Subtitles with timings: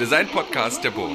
[0.00, 1.12] Design-Podcast der Burg.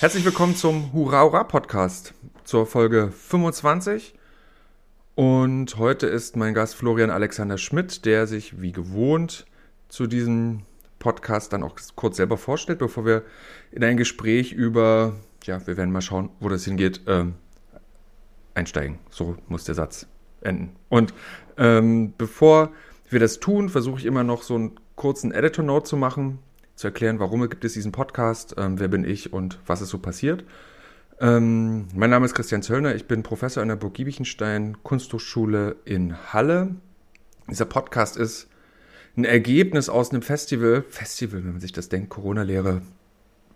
[0.00, 2.14] Herzlich willkommen zum Hurra Hurra Podcast
[2.44, 4.14] zur Folge 25.
[5.14, 9.44] Und heute ist mein Gast Florian Alexander Schmidt, der sich wie gewohnt
[9.90, 10.62] zu diesem
[10.98, 13.24] Podcast dann auch kurz selber vorstellt, bevor wir
[13.70, 17.26] in ein Gespräch über, ja, wir werden mal schauen, wo das hingeht, äh,
[18.54, 19.00] einsteigen.
[19.10, 20.06] So muss der Satz
[20.40, 20.74] enden.
[20.88, 21.12] Und
[21.58, 22.72] ähm, bevor
[23.10, 26.40] wir das tun, versuche ich immer noch so einen kurzen Editor-Note zu machen,
[26.78, 29.98] zu erklären, warum gibt es diesen Podcast, ähm, wer bin ich und was ist so
[29.98, 30.44] passiert.
[31.20, 36.16] Ähm, mein Name ist Christian Zöllner, ich bin Professor an der Burg Giebichenstein Kunsthochschule in
[36.32, 36.76] Halle.
[37.50, 38.46] Dieser Podcast ist
[39.16, 42.82] ein Ergebnis aus einem Festival, Festival, wenn man sich das denkt, Corona-Lehre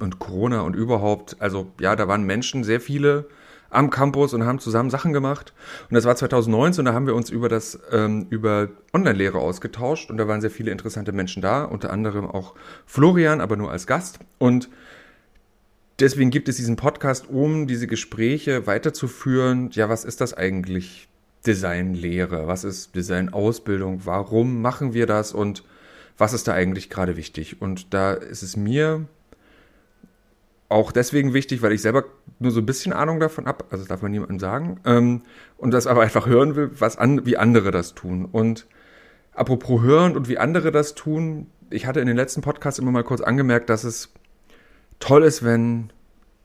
[0.01, 3.29] und Corona und überhaupt, also ja, da waren Menschen, sehr viele
[3.73, 5.53] am Campus und haben zusammen Sachen gemacht.
[5.91, 10.11] Und das war 2019 und da haben wir uns über das ähm, über Online-Lehre ausgetauscht
[10.11, 12.55] und da waren sehr viele interessante Menschen da, unter anderem auch
[12.87, 14.19] Florian, aber nur als Gast.
[14.39, 14.69] Und
[15.99, 19.71] deswegen gibt es diesen Podcast, um diese Gespräche weiterzuführen.
[19.73, 21.09] Ja, was ist das eigentlich?
[21.45, 25.65] Designlehre, was ist Designausbildung, warum machen wir das und
[26.17, 27.61] was ist da eigentlich gerade wichtig?
[27.61, 29.07] Und da ist es mir
[30.73, 32.05] auch deswegen wichtig, weil ich selber
[32.39, 35.23] nur so ein bisschen Ahnung davon habe, also das darf man niemandem sagen, ähm,
[35.57, 38.27] und das aber einfach hören will, was an, wie andere das tun.
[38.31, 38.67] Und
[39.35, 43.05] apropos hören und wie andere das tun, ich hatte in den letzten Podcasts immer mal
[43.05, 44.13] kurz angemerkt, dass es
[44.99, 45.91] toll ist, wenn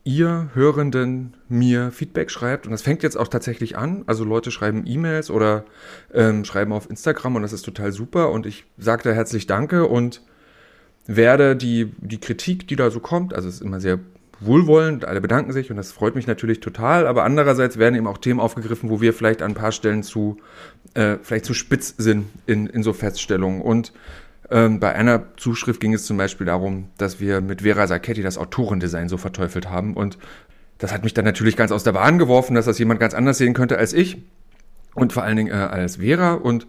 [0.04, 2.66] ihr Hörenden mir Feedback schreibt.
[2.66, 4.04] Und das fängt jetzt auch tatsächlich an.
[4.08, 5.66] Also Leute schreiben E-Mails oder
[6.14, 8.32] ähm, schreiben auf Instagram und das ist total super.
[8.32, 10.22] Und ich sage da herzlich Danke und
[11.08, 14.00] werde die, die Kritik, die da so kommt, also es ist immer sehr
[14.40, 18.18] wohlwollend, alle bedanken sich und das freut mich natürlich total, aber andererseits werden eben auch
[18.18, 20.38] Themen aufgegriffen, wo wir vielleicht an ein paar Stellen zu,
[20.94, 23.62] äh, vielleicht zu spitz sind in, in so Feststellungen.
[23.62, 23.94] Und
[24.50, 28.38] ähm, bei einer Zuschrift ging es zum Beispiel darum, dass wir mit Vera Sacchetti das
[28.38, 29.96] Autorendesign so verteufelt haben.
[29.96, 30.18] Und
[30.78, 33.38] das hat mich dann natürlich ganz aus der Bahn geworfen, dass das jemand ganz anders
[33.38, 34.18] sehen könnte als ich.
[34.94, 36.34] Und vor allen Dingen äh, als Vera.
[36.34, 36.68] Und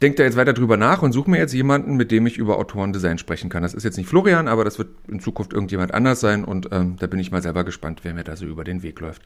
[0.00, 2.58] denke da jetzt weiter drüber nach und suche mir jetzt jemanden, mit dem ich über
[2.58, 3.62] Autorendesign sprechen kann.
[3.62, 6.96] Das ist jetzt nicht Florian, aber das wird in Zukunft irgendjemand anders sein und ähm,
[6.98, 9.22] da bin ich mal selber gespannt, wer mir da so über den Weg läuft.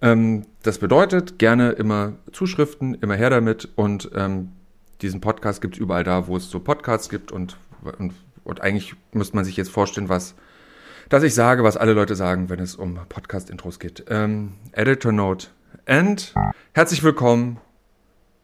[0.00, 4.50] Ähm, das bedeutet, gerne immer Zuschriften, immer her damit und ähm,
[5.02, 7.58] diesen Podcast gibt es überall da, wo es so Podcasts gibt und,
[7.98, 10.34] und, und eigentlich müsste man sich jetzt vorstellen, was
[11.08, 14.04] dass ich sage, was alle Leute sagen, wenn es um Podcast-Intros geht.
[14.08, 15.48] Ähm, Editor Note.
[15.86, 16.34] And
[16.72, 17.58] herzlich willkommen,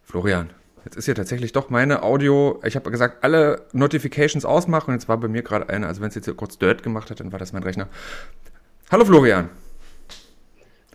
[0.05, 0.51] Florian.
[0.85, 2.61] Jetzt ist ja tatsächlich doch meine Audio.
[2.65, 4.91] Ich habe gesagt, alle Notifications ausmachen.
[4.91, 5.87] Und jetzt war bei mir gerade eine.
[5.87, 7.89] Also wenn es jetzt hier kurz Dirt gemacht hat, dann war das mein Rechner.
[8.91, 9.49] Hallo Florian.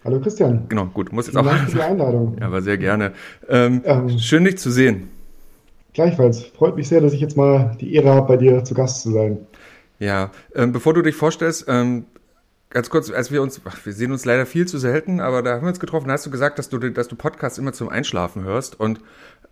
[0.03, 0.65] Hallo Christian.
[0.69, 1.11] Genau, gut.
[1.11, 1.51] Muss jetzt Vielen auch.
[1.55, 2.37] Dank für die Einladung.
[2.39, 3.13] Ja, aber sehr gerne.
[3.49, 4.19] Ähm, Ähm.
[4.19, 5.09] schön, dich zu sehen.
[5.93, 6.43] Gleichfalls.
[6.43, 9.11] Freut mich sehr, dass ich jetzt mal die Ehre habe, bei dir zu Gast zu
[9.11, 9.39] sein.
[9.99, 12.05] Ja, ähm, bevor du dich vorstellst, ähm,
[12.69, 15.55] ganz kurz, als wir uns, ach, wir sehen uns leider viel zu selten, aber da
[15.55, 17.89] haben wir uns getroffen, da hast du gesagt, dass du, dass du Podcasts immer zum
[17.89, 18.99] Einschlafen hörst und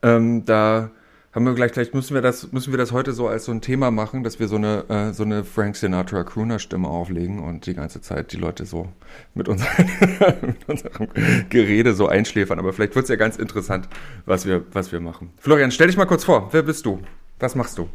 [0.02, 0.92] ähm, da
[1.36, 3.60] haben wir gleich, gleich müssen wir das, müssen wir das heute so als so ein
[3.60, 7.66] Thema machen, dass wir so eine, äh, so eine Frank Sinatra Crooner Stimme auflegen und
[7.66, 8.88] die ganze Zeit die Leute so
[9.34, 9.92] mit, unseren,
[10.42, 11.10] mit unserem
[11.50, 12.58] Gerede so einschläfern.
[12.58, 13.90] Aber vielleicht wird's ja ganz interessant,
[14.26, 15.34] was wir, was wir machen.
[15.38, 16.48] Florian, stell dich mal kurz vor.
[16.54, 17.02] Wer bist du?
[17.40, 17.90] Was machst du?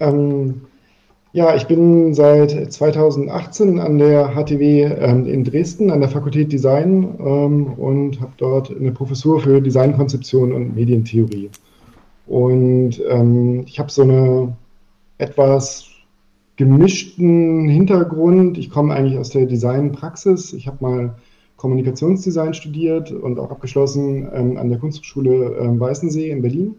[0.00, 0.62] Ähm,
[1.34, 7.16] ja, ich bin seit 2018 an der HTW ähm, in Dresden an der Fakultät Design
[7.18, 11.50] ähm, und habe dort eine Professur für Designkonzeption und Medientheorie.
[12.28, 14.56] Und ähm, ich habe so eine
[15.18, 15.88] etwas
[16.54, 18.56] gemischten Hintergrund.
[18.56, 20.52] Ich komme eigentlich aus der Designpraxis.
[20.52, 21.14] Ich habe mal
[21.56, 26.76] Kommunikationsdesign studiert und auch abgeschlossen ähm, an der Kunsthochschule ähm, Weißensee in Berlin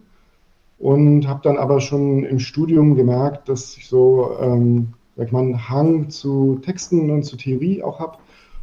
[0.77, 5.69] und habe dann aber schon im Studium gemerkt, dass ich so, ähm, sag mal, einen
[5.69, 8.17] Hang zu Texten und zu Theorie auch habe.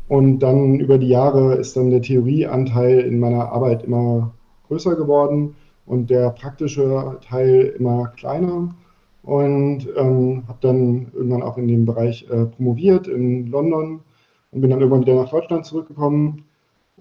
[0.09, 4.35] Und dann über die Jahre ist dann der Theorieanteil in meiner Arbeit immer
[4.69, 5.55] größer geworden
[5.87, 8.75] und der praktische Teil immer kleiner.
[9.23, 14.01] Und ähm, habe dann irgendwann auch in dem Bereich äh, promoviert in London
[14.51, 16.45] und bin dann irgendwann wieder nach Deutschland zurückgekommen.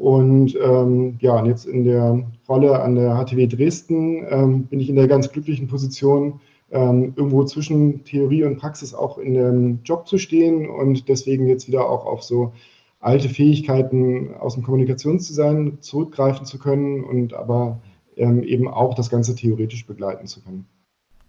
[0.02, 4.90] Und ähm, ja, und jetzt in der Rolle an der HTW Dresden ähm, bin ich
[4.90, 10.08] in der ganz glücklichen Position, ähm, irgendwo zwischen Theorie und Praxis auch in dem Job
[10.08, 12.52] zu stehen und deswegen jetzt wieder auch auf so
[13.00, 17.80] alte Fähigkeiten aus dem Kommunikationsdesign zurückgreifen zu können und aber
[18.18, 20.66] ähm, eben auch das Ganze theoretisch begleiten zu können.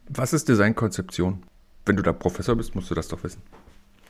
[0.08, 1.42] Was ist Designkonzeption?
[1.84, 3.42] Wenn du da Professor bist, musst du das doch wissen.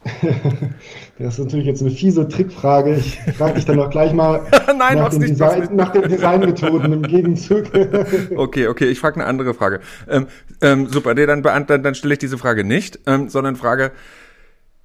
[1.18, 2.96] Das ist natürlich jetzt eine fiese Trickfrage.
[2.96, 6.92] Ich frage dich dann auch gleich mal Nein, nach, den nicht, Design, nach, den Designmethoden
[6.92, 7.66] im Gegenzug.
[8.36, 9.80] okay, okay, ich frage eine andere Frage.
[10.08, 10.26] Ähm,
[10.60, 13.92] ähm, super, nee, dann, dann, dann stelle ich diese Frage nicht, ähm, sondern frage,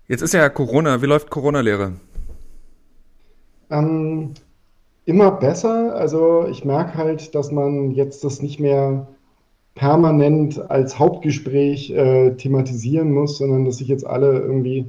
[0.07, 1.93] jetzt ist ja Corona, wie läuft Corona-Lehre?
[3.71, 4.33] Ähm,
[5.05, 5.95] immer besser.
[5.95, 9.07] Also ich merke halt, dass man jetzt das nicht mehr
[9.77, 14.87] permanent als Hauptgespräch äh, thematisieren muss, sondern dass sich jetzt alle irgendwie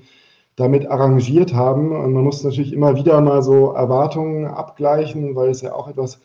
[0.57, 1.93] damit arrangiert haben.
[1.93, 6.21] Und man muss natürlich immer wieder mal so Erwartungen abgleichen, weil es ja auch etwas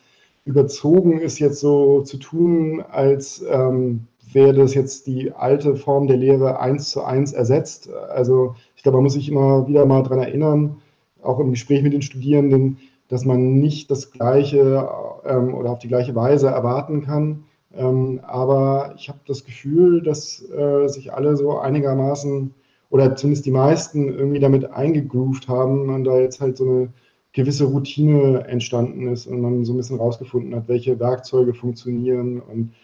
[0.46, 6.16] überzogen ist, jetzt so zu tun, als ähm, wäre das jetzt die alte Form der
[6.16, 7.90] Lehre eins zu eins ersetzt.
[7.92, 10.76] Also ich glaube, man muss sich immer wieder mal daran erinnern,
[11.22, 12.78] auch im Gespräch mit den Studierenden,
[13.08, 14.88] dass man nicht das Gleiche
[15.26, 17.44] ähm, oder auf die gleiche Weise erwarten kann.
[17.76, 22.54] Ähm, aber ich habe das Gefühl, dass äh, sich alle so einigermaßen
[22.90, 26.92] oder zumindest die meisten irgendwie damit eingegroovt haben und da jetzt halt so eine
[27.32, 32.74] gewisse Routine entstanden ist und man so ein bisschen rausgefunden hat, welche Werkzeuge funktionieren und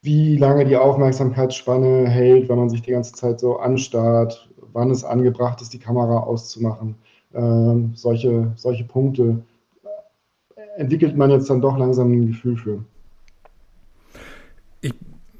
[0.00, 5.04] wie lange die Aufmerksamkeitsspanne hält, wenn man sich die ganze Zeit so anstarrt, wann es
[5.04, 6.96] angebracht ist, die Kamera auszumachen.
[7.34, 9.42] Ähm, solche, solche Punkte
[10.76, 12.84] entwickelt man jetzt dann doch langsam ein Gefühl für.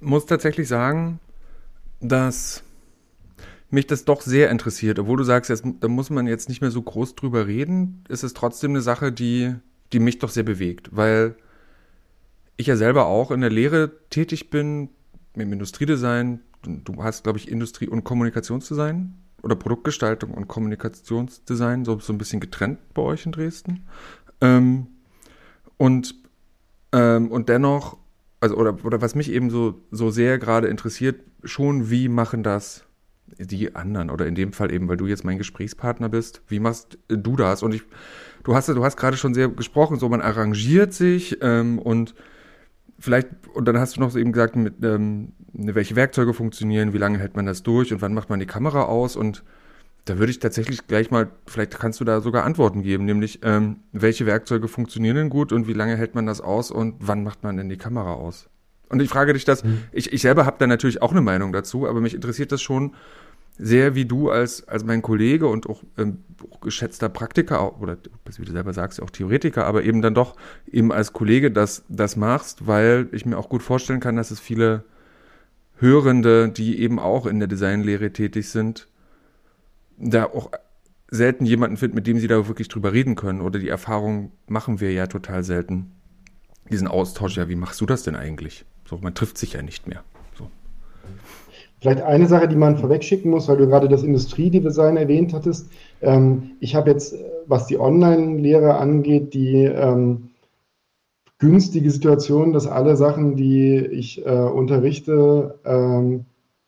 [0.02, 1.20] Muss tatsächlich sagen,
[2.00, 2.64] dass
[3.70, 4.98] mich das doch sehr interessiert.
[4.98, 8.22] Obwohl du sagst, jetzt, da muss man jetzt nicht mehr so groß drüber reden, ist
[8.22, 9.54] es trotzdem eine Sache, die,
[9.92, 11.36] die mich doch sehr bewegt, weil
[12.56, 14.90] ich ja selber auch in der Lehre tätig bin,
[15.34, 16.40] im Industriedesign.
[16.62, 22.40] Du hast, glaube ich, Industrie- und Kommunikationsdesign oder Produktgestaltung und Kommunikationsdesign, so, so ein bisschen
[22.40, 23.86] getrennt bei euch in Dresden.
[24.40, 24.88] Ähm,
[25.78, 26.14] und,
[26.92, 27.96] ähm, und dennoch,
[28.42, 32.84] also, oder, oder was mich eben so, so sehr gerade interessiert, schon, wie machen das
[33.38, 36.98] die anderen oder in dem Fall eben, weil du jetzt mein Gesprächspartner bist, wie machst
[37.06, 37.62] du das?
[37.62, 37.82] Und ich,
[38.42, 42.14] du hast, du hast gerade schon sehr gesprochen, so man arrangiert sich ähm, und
[42.98, 46.98] vielleicht, und dann hast du noch so eben gesagt, mit, ähm, welche Werkzeuge funktionieren, wie
[46.98, 49.44] lange hält man das durch und wann macht man die Kamera aus und
[50.04, 53.80] da würde ich tatsächlich gleich mal, vielleicht kannst du da sogar Antworten geben, nämlich ähm,
[53.92, 57.42] welche Werkzeuge funktionieren denn gut und wie lange hält man das aus und wann macht
[57.44, 58.48] man denn die Kamera aus?
[58.88, 59.84] Und ich frage dich das, mhm.
[59.92, 62.94] ich, ich selber habe da natürlich auch eine Meinung dazu, aber mich interessiert das schon
[63.58, 66.24] sehr, wie du als, als mein Kollege und auch, ähm,
[66.60, 67.96] geschätzter Praktiker, oder
[68.36, 70.36] wie du selber sagst, auch Theoretiker, aber eben dann doch
[70.70, 74.40] eben als Kollege das, das machst, weil ich mir auch gut vorstellen kann, dass es
[74.40, 74.84] viele
[75.78, 78.88] Hörende, die eben auch in der Designlehre tätig sind,
[79.98, 80.50] da auch
[81.10, 83.42] selten jemanden finden, mit dem sie da wirklich drüber reden können.
[83.42, 85.92] Oder die Erfahrung machen wir ja total selten.
[86.70, 88.64] Diesen Austausch, ja, wie machst du das denn eigentlich?
[88.88, 90.04] So, man trifft sich ja nicht mehr.
[90.38, 90.48] So.
[91.80, 95.70] Vielleicht eine Sache, die man vorwegschicken muss, weil du gerade das Industriedesign erwähnt hattest.
[96.00, 97.14] Ähm, ich habe jetzt,
[97.46, 100.30] was die Online-Lehre angeht, die ähm,
[101.38, 106.24] günstige Situation, dass alle Sachen, die ich äh, unterrichte ähm,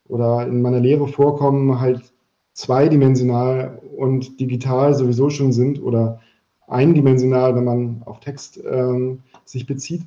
[0.07, 2.14] oder in meiner Lehre vorkommen, halt
[2.55, 6.21] zweidimensional und digital sowieso schon sind oder
[6.67, 10.03] eindimensional, wenn man auf Text ähm, sich bezieht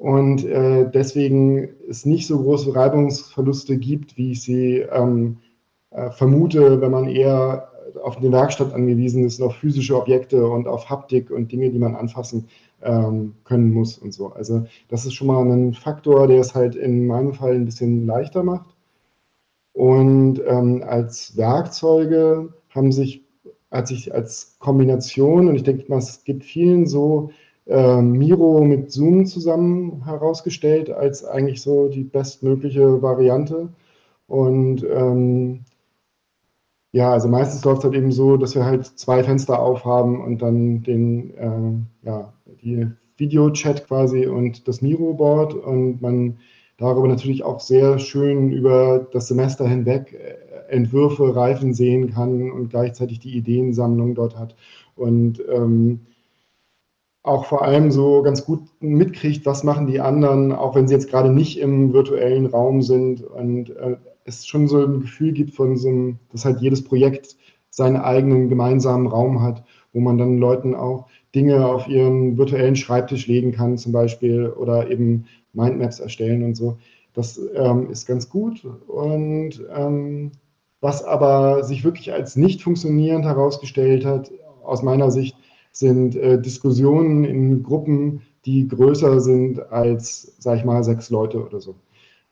[0.00, 5.36] und äh, deswegen es nicht so große Reibungsverluste gibt, wie ich sie ähm,
[5.90, 7.68] äh, vermute, wenn man eher
[8.02, 11.96] auf eine Werkstatt angewiesen ist, auf physische Objekte und auf Haptik und Dinge, die man
[11.96, 12.48] anfassen
[12.82, 14.32] ähm, können muss und so.
[14.32, 18.06] Also das ist schon mal ein Faktor, der es halt in meinem Fall ein bisschen
[18.06, 18.69] leichter macht.
[19.72, 23.24] Und ähm, als Werkzeuge haben sich,
[23.70, 27.30] hat sich als Kombination, und ich denke mal, es gibt vielen so,
[27.66, 33.68] äh, Miro mit Zoom zusammen herausgestellt als eigentlich so die bestmögliche Variante.
[34.26, 35.64] Und ähm,
[36.92, 40.42] ja, also meistens läuft es halt eben so, dass wir halt zwei Fenster aufhaben und
[40.42, 46.38] dann den, äh, ja, die Videochat quasi und das Miro-Board und man
[46.80, 52.70] darüber natürlich auch sehr schön über das Semester hinweg äh, Entwürfe reifen sehen kann und
[52.70, 54.56] gleichzeitig die Ideensammlung dort hat.
[54.96, 56.00] Und ähm,
[57.22, 61.10] auch vor allem so ganz gut mitkriegt, was machen die anderen, auch wenn sie jetzt
[61.10, 65.76] gerade nicht im virtuellen Raum sind und äh, es schon so ein Gefühl gibt von
[65.76, 67.36] so einem, dass halt jedes Projekt
[67.68, 73.26] seinen eigenen gemeinsamen Raum hat, wo man dann Leuten auch Dinge auf ihren virtuellen Schreibtisch
[73.26, 76.78] legen kann zum Beispiel oder eben Mindmaps erstellen und so.
[77.14, 80.32] Das ähm, ist ganz gut und ähm,
[80.80, 84.30] was aber sich wirklich als nicht funktionierend herausgestellt hat,
[84.62, 85.36] aus meiner Sicht,
[85.72, 91.60] sind äh, Diskussionen in Gruppen, die größer sind als, sag ich mal, sechs Leute oder
[91.60, 91.74] so.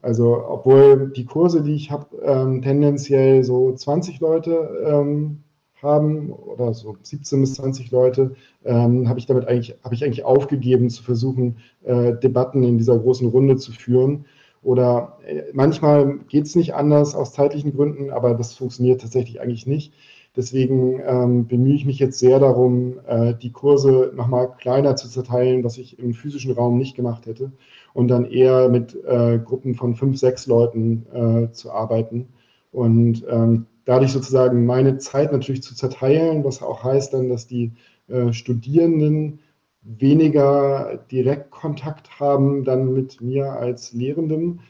[0.01, 5.43] Also obwohl die Kurse, die ich habe, ähm, tendenziell so 20 Leute ähm,
[5.83, 10.25] haben oder so 17 bis 20 Leute, ähm, habe ich damit eigentlich, habe ich eigentlich
[10.25, 14.27] aufgegeben zu versuchen, äh, Debatten in dieser großen Runde zu führen.
[14.63, 19.67] Oder äh, manchmal geht es nicht anders aus zeitlichen Gründen, aber das funktioniert tatsächlich eigentlich
[19.67, 19.93] nicht.
[20.37, 25.65] Deswegen ähm, bemühe ich mich jetzt sehr darum, äh, die Kurse nochmal kleiner zu zerteilen,
[25.65, 27.51] was ich im physischen Raum nicht gemacht hätte,
[27.93, 32.29] und dann eher mit äh, Gruppen von fünf, sechs Leuten äh, zu arbeiten.
[32.71, 37.73] Und ähm, dadurch sozusagen meine Zeit natürlich zu zerteilen, was auch heißt dann, dass die
[38.09, 39.39] äh, Studierenden
[39.81, 44.61] weniger Direktkontakt haben dann mit mir als Lehrendem,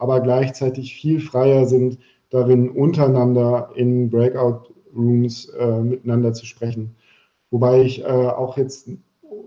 [0.00, 1.98] aber gleichzeitig viel freier sind,
[2.30, 6.96] darin untereinander in Breakout-Rooms äh, miteinander zu sprechen.
[7.52, 8.88] Wobei ich äh, auch jetzt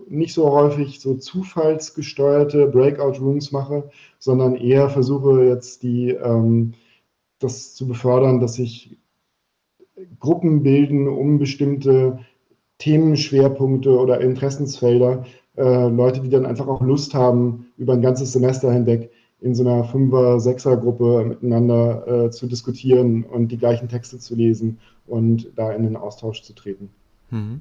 [0.08, 6.72] nicht so häufig so zufallsgesteuerte Breakout-Rooms mache, sondern eher versuche jetzt die, ähm,
[7.40, 8.96] das zu befördern, dass sich
[10.20, 12.18] Gruppen bilden, um bestimmte
[12.78, 15.24] Themenschwerpunkte oder Interessensfelder,
[15.56, 19.62] äh, Leute, die dann einfach auch Lust haben, über ein ganzes Semester hinweg in so
[19.62, 25.72] einer Fünfer-, Sechser-Gruppe miteinander äh, zu diskutieren und die gleichen Texte zu lesen und da
[25.72, 26.90] in den Austausch zu treten.
[27.30, 27.60] Mhm.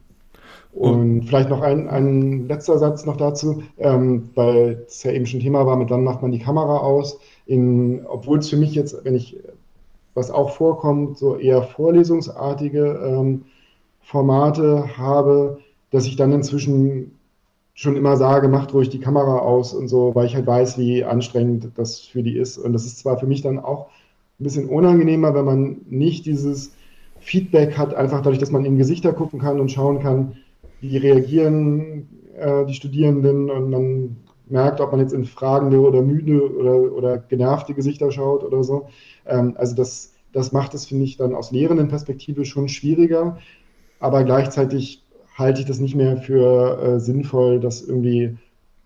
[0.74, 5.40] Und vielleicht noch ein, ein letzter Satz noch dazu, ähm, weil es ja eben schon
[5.40, 7.20] Thema war, mit wann macht man die Kamera aus.
[7.48, 9.38] obwohl es für mich jetzt, wenn ich,
[10.18, 13.46] was auch vorkommt, so eher vorlesungsartige ähm,
[14.02, 15.60] Formate habe,
[15.92, 17.12] dass ich dann inzwischen
[17.76, 21.04] schon immer sage, macht ruhig die Kamera aus und so, weil ich halt weiß, wie
[21.04, 22.58] anstrengend das für die ist.
[22.58, 23.90] Und das ist zwar für mich dann auch
[24.40, 26.74] ein bisschen unangenehmer, wenn man nicht dieses
[27.20, 30.38] Feedback hat, einfach dadurch, dass man in Gesichter gucken kann und schauen kann,
[30.82, 34.18] wie reagieren äh, die Studierenden und man
[34.50, 38.88] merkt, ob man jetzt in fragende oder müde oder, oder genervte Gesichter schaut oder so.
[39.28, 43.38] Ähm, also das, das macht es, finde ich, dann aus lehrenden Perspektive schon schwieriger,
[44.00, 45.04] aber gleichzeitig
[45.36, 48.38] halte ich das nicht mehr für äh, sinnvoll, das irgendwie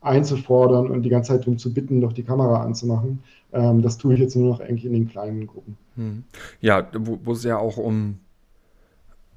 [0.01, 3.19] einzufordern und die ganze Zeit darum zu bitten, doch die Kamera anzumachen.
[3.53, 5.77] Ähm, das tue ich jetzt nur noch eigentlich in den kleinen Gruppen.
[5.95, 6.23] Hm.
[6.59, 8.19] Ja, wo, wo es ja auch um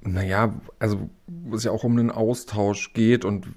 [0.05, 3.47] naja, also wo es ja auch um einen Austausch geht und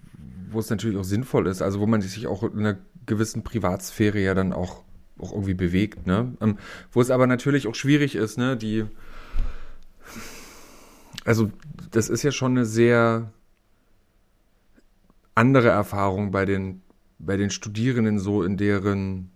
[0.51, 2.77] wo es natürlich auch sinnvoll ist, also wo man sich auch in einer
[3.07, 4.83] gewissen Privatsphäre ja dann auch,
[5.19, 6.35] auch irgendwie bewegt, ne?
[6.41, 6.59] Ähm,
[6.93, 8.85] wo es aber natürlich auch schwierig ist, ne, die
[11.25, 11.51] also
[11.91, 13.33] das ist ja schon eine sehr
[15.35, 16.81] andere Erfahrung bei den,
[17.19, 19.31] bei den Studierenden so in deren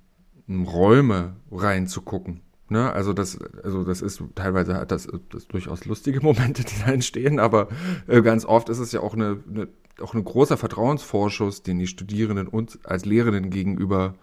[0.48, 2.40] Räume reinzugucken.
[2.68, 2.90] Ne?
[2.92, 7.38] Also das, also das ist teilweise hat das, das durchaus lustige Momente, die da entstehen,
[7.38, 7.68] aber
[8.06, 9.68] äh, ganz oft ist es ja auch eine, eine
[10.00, 14.14] auch ein großer Vertrauensvorschuss, den die Studierenden uns als Lehrenden gegenüber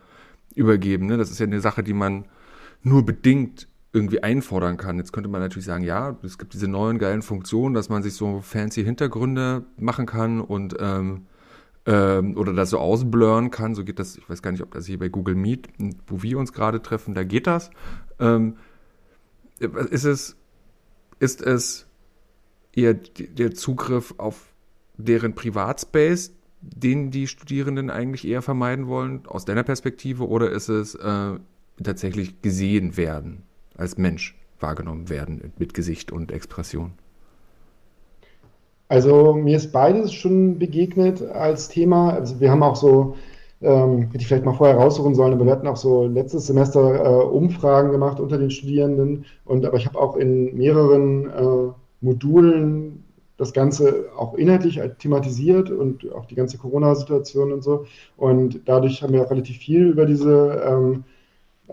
[0.60, 1.08] übergeben.
[1.08, 1.18] Ne?
[1.18, 2.26] Das ist ja eine Sache, die man
[2.84, 4.98] nur bedingt irgendwie einfordern kann.
[4.98, 8.14] Jetzt könnte man natürlich sagen, ja, es gibt diese neuen geilen Funktionen, dass man sich
[8.14, 11.26] so fancy Hintergründe machen kann und ähm,
[11.86, 13.74] ähm, oder das so ausblurren kann.
[13.74, 15.70] So geht das, ich weiß gar nicht, ob das hier bei Google Meet,
[16.08, 17.72] wo wir uns gerade treffen, da geht das.
[18.20, 18.58] Ähm,
[19.60, 20.36] ist es,
[21.20, 21.88] ist es
[22.74, 24.54] eher der Zugriff auf
[24.98, 30.96] deren Privatspace, den die Studierenden eigentlich eher vermeiden wollen, aus deiner Perspektive, oder ist es
[30.96, 31.32] äh,
[31.84, 33.44] tatsächlich gesehen werden,
[33.78, 36.92] als Mensch wahrgenommen werden mit Gesicht und Expression?
[38.90, 42.12] Also mir ist beides schon begegnet als Thema.
[42.12, 43.16] Also wir haben auch so,
[43.62, 47.06] ähm, hätte ich vielleicht mal vorher raussuchen sollen, aber wir hatten auch so letztes Semester
[47.06, 49.26] äh, Umfragen gemacht unter den Studierenden.
[49.46, 53.04] Und aber ich habe auch in mehreren äh, Modulen
[53.40, 57.86] das Ganze auch inhaltlich thematisiert und auch die ganze Corona-Situation und so.
[58.18, 61.04] Und dadurch haben wir auch relativ viel über diese ähm,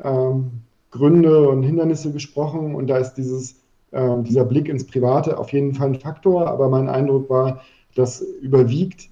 [0.03, 0.51] ähm,
[0.93, 2.77] Gründe und Hindernisse gesprochen.
[2.77, 3.57] Und da ist dieses
[3.91, 7.63] äh, dieser Blick ins Private auf jeden Fall ein Faktor, aber mein Eindruck war,
[7.97, 9.09] dass überwiegt,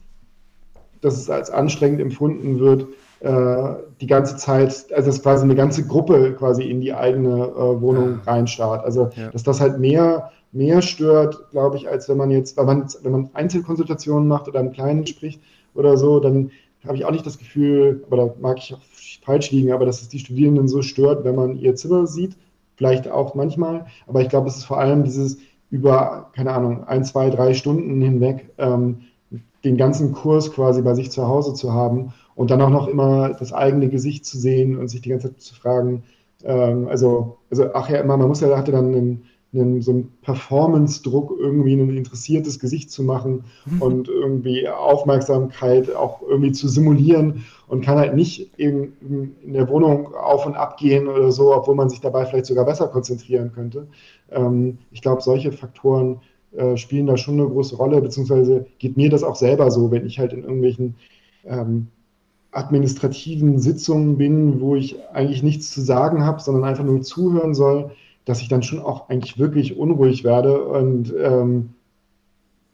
[1.01, 2.87] dass es als anstrengend empfunden wird,
[3.19, 7.81] äh, die ganze Zeit, also dass quasi eine ganze Gruppe quasi in die eigene äh,
[7.81, 8.33] Wohnung ja.
[8.33, 8.85] reinstarrt.
[8.85, 9.31] Also ja.
[9.31, 13.13] dass das halt mehr, mehr stört, glaube ich, als wenn man jetzt, wenn man, wenn
[13.13, 15.41] man Einzelkonsultationen macht oder im Kleinen spricht
[15.75, 16.51] oder so, dann
[16.87, 18.81] habe ich auch nicht das Gefühl, aber da mag ich auch
[19.25, 22.37] falsch liegen, aber dass es die Studierenden so stört, wenn man ihr Zimmer sieht,
[22.77, 25.39] vielleicht auch manchmal, aber ich glaube, es ist vor allem dieses
[25.71, 28.99] über, keine Ahnung, ein, zwei, drei Stunden hinweg ähm,
[29.65, 33.31] den ganzen Kurs quasi bei sich zu Hause zu haben und dann auch noch immer
[33.31, 36.05] das eigene Gesicht zu sehen und sich die ganze Zeit zu fragen,
[36.45, 41.35] ähm, also, also, ach ja, man muss ja, hatte dann einen, einen, so einen Performance-Druck,
[41.39, 43.83] irgendwie ein interessiertes Gesicht zu machen mhm.
[43.83, 48.93] und irgendwie Aufmerksamkeit auch irgendwie zu simulieren und kann halt nicht in,
[49.43, 52.65] in der Wohnung auf und ab gehen oder so, obwohl man sich dabei vielleicht sogar
[52.65, 53.87] besser konzentrieren könnte.
[54.31, 56.21] Ähm, ich glaube, solche Faktoren
[56.57, 60.07] äh, spielen da schon eine große Rolle, beziehungsweise geht mir das auch selber so, wenn
[60.07, 60.95] ich halt in irgendwelchen
[61.45, 61.89] ähm,
[62.53, 67.91] administrativen Sitzungen bin, wo ich eigentlich nichts zu sagen habe, sondern einfach nur zuhören soll,
[68.25, 71.71] dass ich dann schon auch eigentlich wirklich unruhig werde und ähm,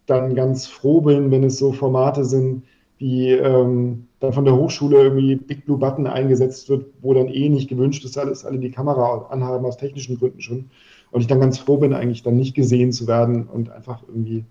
[0.07, 2.65] dann ganz froh bin, wenn es so Formate sind,
[2.99, 7.49] wie ähm, dann von der Hochschule irgendwie Big Blue Button eingesetzt wird, wo dann eh
[7.49, 10.71] nicht gewünscht ist, dass alle die Kamera anhaben aus technischen Gründen schon.
[11.11, 14.45] Und ich dann ganz froh bin, eigentlich dann nicht gesehen zu werden und einfach irgendwie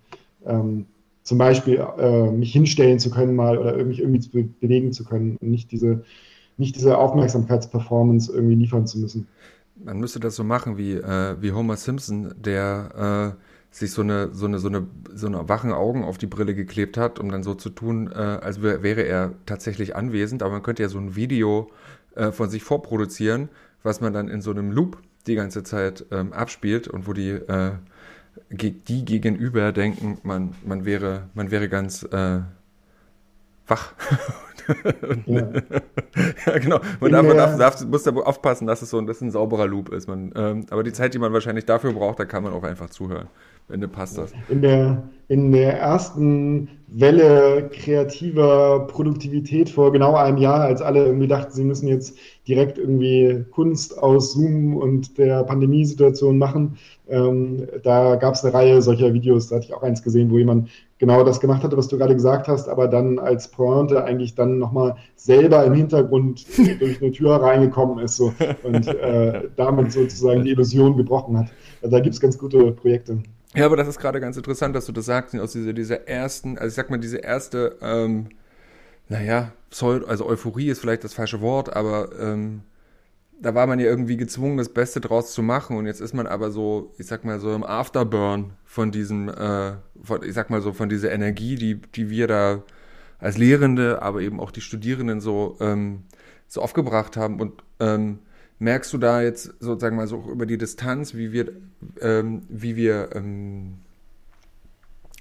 [0.45, 0.85] ähm,
[1.23, 5.03] zum Beispiel äh, mich hinstellen zu können mal oder mich irgendwie zu be bewegen zu
[5.03, 6.03] können und nicht diese,
[6.57, 9.27] nicht diese Aufmerksamkeitsperformance irgendwie liefern zu müssen.
[9.83, 14.33] Man müsste das so machen wie, äh, wie Homer Simpson, der äh, sich so eine,
[14.33, 17.43] so eine, so eine, so eine wachen Augen auf die Brille geklebt hat, um dann
[17.43, 20.43] so zu tun, äh, als wäre er tatsächlich anwesend.
[20.43, 21.71] Aber man könnte ja so ein Video
[22.15, 23.49] äh, von sich vorproduzieren,
[23.83, 27.29] was man dann in so einem Loop die ganze Zeit ähm, abspielt und wo die
[27.29, 27.73] äh,
[28.49, 32.39] die gegenüber denken, man, man, wäre, man wäre ganz äh,
[35.25, 35.49] ja.
[36.45, 36.57] ja.
[36.57, 36.79] genau.
[36.99, 39.67] Man, darf, man darf, darf, muss da aufpassen, dass es so ein, dass ein sauberer
[39.67, 40.07] Loop ist.
[40.07, 42.89] Man, ähm, aber die Zeit, die man wahrscheinlich dafür braucht, da kann man auch einfach
[42.89, 43.27] zuhören.
[43.69, 44.33] Ende passt das.
[44.49, 51.27] In der, in der ersten Welle kreativer Produktivität vor genau einem Jahr, als alle irgendwie
[51.27, 56.77] dachten, sie müssen jetzt direkt irgendwie Kunst aus Zoom und der Pandemiesituation machen,
[57.09, 60.37] ähm, da gab es eine Reihe solcher Videos, da hatte ich auch eins gesehen, wo
[60.37, 64.35] jemand genau das gemacht hat, was du gerade gesagt hast, aber dann als Pointe eigentlich
[64.35, 66.45] dann nochmal selber im Hintergrund
[66.79, 71.47] durch eine Tür reingekommen ist so, und äh, damit sozusagen die Illusion gebrochen hat.
[71.81, 73.23] Also da gibt es ganz gute Projekte.
[73.55, 76.57] Ja, aber das ist gerade ganz interessant, dass du das sagst, aus dieser, dieser ersten,
[76.57, 78.27] also ich sag mal, diese erste, ähm,
[79.07, 82.61] naja, Pseud also Euphorie ist vielleicht das falsche Wort, aber ähm,
[83.41, 85.77] da war man ja irgendwie gezwungen, das Beste draus zu machen.
[85.77, 89.73] Und jetzt ist man aber so, ich sag mal, so im Afterburn von diesem, äh,
[90.03, 92.63] von, ich sag mal so, von dieser Energie, die, die wir da
[93.19, 96.03] als Lehrende, aber eben auch die Studierenden so, ähm,
[96.47, 97.39] so aufgebracht haben.
[97.39, 98.19] Und ähm,
[98.61, 101.53] Merkst du da jetzt sozusagen mal so über die Distanz, wie wir,
[102.01, 103.75] ähm, wie wir ähm,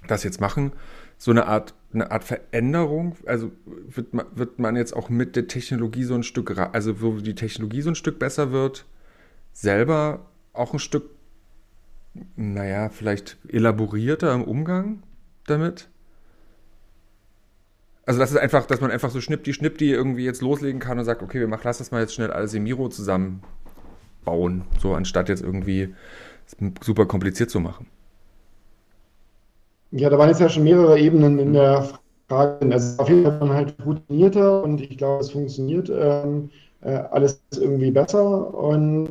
[0.07, 0.73] das jetzt machen,
[1.19, 3.15] so eine Art, eine Art Veränderung?
[3.27, 7.17] Also wird man, wird man jetzt auch mit der Technologie so ein Stück, also wo
[7.19, 8.85] die Technologie so ein Stück besser wird,
[9.51, 11.11] selber auch ein Stück,
[12.35, 15.03] naja, vielleicht elaborierter im Umgang
[15.45, 15.89] damit?
[18.05, 21.05] Also das ist einfach, dass man einfach so schnippdi schnippdi irgendwie jetzt loslegen kann und
[21.05, 25.29] sagt, okay, wir machen, lass das mal jetzt schnell alles im Miro zusammenbauen, so anstatt
[25.29, 25.93] jetzt irgendwie
[26.81, 27.87] super kompliziert zu machen.
[29.91, 31.89] Ja, da waren jetzt ja schon mehrere Ebenen in der
[32.27, 32.71] Frage.
[32.71, 37.91] Also auf jeden Fall halt routinierter und ich glaube, es funktioniert ähm, äh, alles irgendwie
[37.91, 38.53] besser.
[38.53, 39.09] Und,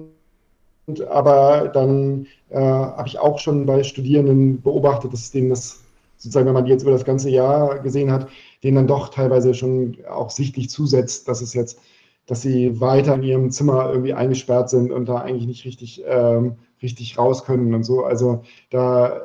[0.86, 5.80] und aber dann äh, habe ich auch schon bei Studierenden beobachtet, dass denen das
[6.16, 8.28] sozusagen, wenn man die jetzt über das ganze Jahr gesehen hat,
[8.62, 11.80] denen dann doch teilweise schon auch sichtlich zusetzt, dass es jetzt,
[12.26, 16.56] dass sie weiter in ihrem Zimmer irgendwie eingesperrt sind und da eigentlich nicht richtig, ähm,
[16.82, 18.04] richtig raus können und so.
[18.04, 19.20] Also da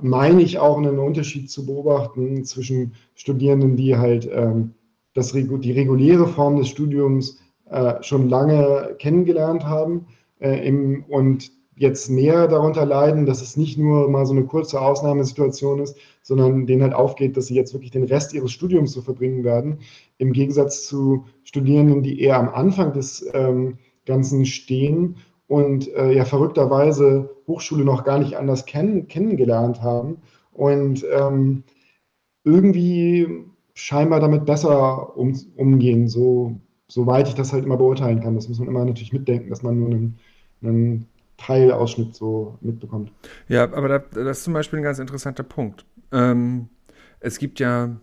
[0.00, 4.74] meine ich auch einen Unterschied zu beobachten zwischen Studierenden, die halt ähm,
[5.14, 10.06] das, die reguläre Form des Studiums äh, schon lange kennengelernt haben
[10.40, 14.80] äh, im, und jetzt mehr darunter leiden, dass es nicht nur mal so eine kurze
[14.80, 19.02] Ausnahmesituation ist, sondern denen halt aufgeht, dass sie jetzt wirklich den Rest ihres Studiums so
[19.02, 19.80] verbringen werden.
[20.18, 25.16] Im Gegensatz zu Studierenden, die eher am Anfang des ähm, Ganzen stehen
[25.48, 30.18] und äh, ja verrückterweise Hochschule noch gar nicht anders kenn kennengelernt haben
[30.52, 31.62] und ähm,
[32.44, 38.34] irgendwie scheinbar damit besser um, umgehen, so, soweit ich das halt immer beurteilen kann.
[38.34, 40.18] Das muss man immer natürlich mitdenken, dass man nur einen,
[40.62, 41.06] einen
[41.36, 43.12] Teilausschnitt so mitbekommt.
[43.48, 45.84] Ja, aber da, das ist zum Beispiel ein ganz interessanter Punkt.
[46.10, 46.70] Ähm,
[47.20, 47.96] es gibt ja,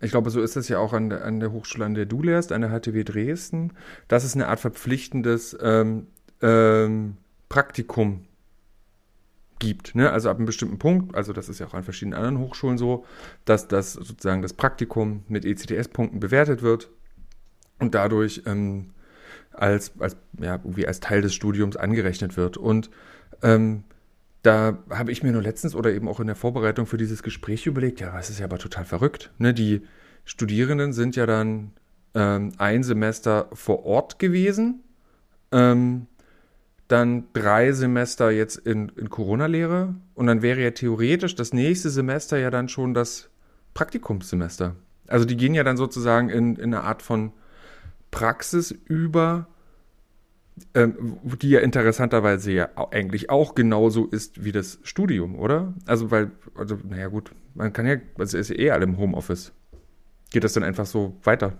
[0.00, 2.22] ich glaube, so ist es ja auch an der, an der Hochschule, an der du
[2.22, 3.74] lehrst, an der HTW Dresden,
[4.08, 6.08] dass es eine Art verpflichtendes ähm,
[6.42, 7.16] ähm,
[7.48, 8.24] Praktikum
[9.58, 9.94] gibt.
[9.94, 10.10] Ne?
[10.10, 13.04] Also ab einem bestimmten Punkt, also das ist ja auch an verschiedenen anderen Hochschulen so,
[13.44, 16.90] dass das sozusagen das Praktikum mit ECTS-Punkten bewertet wird
[17.78, 18.90] und dadurch ähm,
[19.52, 22.56] als, als, ja, wie als Teil des Studiums angerechnet wird.
[22.56, 22.90] Und
[23.42, 23.84] ähm,
[24.42, 27.66] da habe ich mir nur letztens oder eben auch in der Vorbereitung für dieses Gespräch
[27.66, 29.32] überlegt, ja, das ist ja aber total verrückt.
[29.38, 29.52] Ne?
[29.52, 29.82] Die
[30.24, 31.72] Studierenden sind ja dann
[32.14, 34.84] ähm, ein Semester vor Ort gewesen.
[35.50, 36.06] Ähm,
[36.88, 42.38] dann drei Semester jetzt in, in Corona-Lehre und dann wäre ja theoretisch das nächste Semester
[42.38, 43.28] ja dann schon das
[43.74, 44.74] Praktikumssemester.
[45.06, 47.32] Also die gehen ja dann sozusagen in, in eine Art von
[48.10, 49.48] Praxis über,
[50.74, 55.74] ähm, die ja interessanterweise ja eigentlich auch genauso ist wie das Studium, oder?
[55.84, 59.52] Also weil, also naja gut, man kann ja, also ist ja eh alle im Homeoffice.
[60.30, 61.52] Geht das dann einfach so weiter?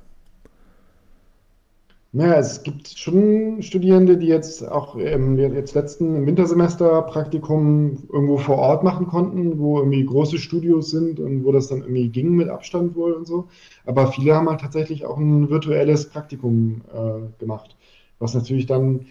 [2.12, 8.56] Ja, es gibt schon Studierende, die jetzt auch im jetzt letzten Wintersemester Praktikum irgendwo vor
[8.56, 12.48] Ort machen konnten, wo irgendwie große Studios sind und wo das dann irgendwie ging mit
[12.48, 13.48] Abstand wohl und so.
[13.84, 17.76] Aber viele haben halt tatsächlich auch ein virtuelles Praktikum äh, gemacht,
[18.20, 19.06] was natürlich dann,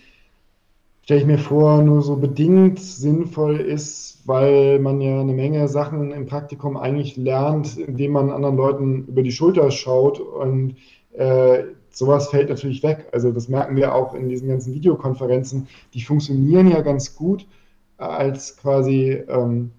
[1.03, 6.11] stelle ich mir vor, nur so bedingt sinnvoll ist, weil man ja eine Menge Sachen
[6.11, 10.75] im Praktikum eigentlich lernt, indem man anderen Leuten über die Schulter schaut und
[11.13, 11.63] äh,
[11.97, 13.07] sowas fällt natürlich weg.
[13.11, 15.67] Also das merken wir auch in diesen ganzen Videokonferenzen.
[15.93, 17.47] Die funktionieren ja ganz gut
[17.97, 19.71] als quasi ähm,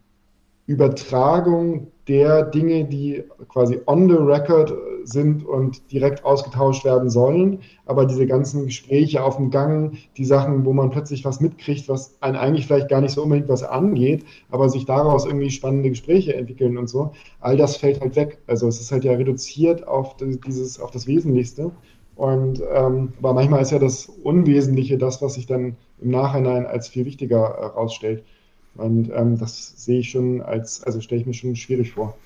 [0.66, 4.72] Übertragung der Dinge, die quasi on the record
[5.04, 7.60] sind und direkt ausgetauscht werden sollen.
[7.86, 12.20] Aber diese ganzen Gespräche auf dem Gang, die Sachen, wo man plötzlich was mitkriegt, was
[12.20, 16.34] einen eigentlich vielleicht gar nicht so unbedingt was angeht, aber sich daraus irgendwie spannende Gespräche
[16.34, 18.38] entwickeln und so, all das fällt halt weg.
[18.46, 21.70] Also es ist halt ja reduziert auf dieses, auf das Wesentlichste.
[22.18, 26.88] Und ähm, aber manchmal ist ja das Unwesentliche das, was sich dann im Nachhinein als
[26.88, 28.24] viel wichtiger herausstellt.
[28.76, 32.18] Äh, und ähm, das sehe ich schon als, also stelle ich mir schon schwierig vor.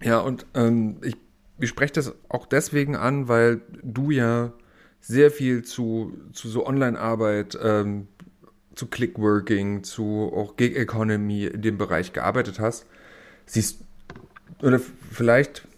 [0.00, 1.14] Ja, und ähm, ich,
[1.58, 4.54] ich spreche das auch deswegen an, weil du ja
[5.02, 8.08] sehr viel zu, zu so Online-Arbeit, ähm,
[8.74, 12.86] zu Clickworking, zu auch Gig Economy in dem Bereich gearbeitet hast.
[13.44, 13.84] Siehst
[14.62, 15.68] oder vielleicht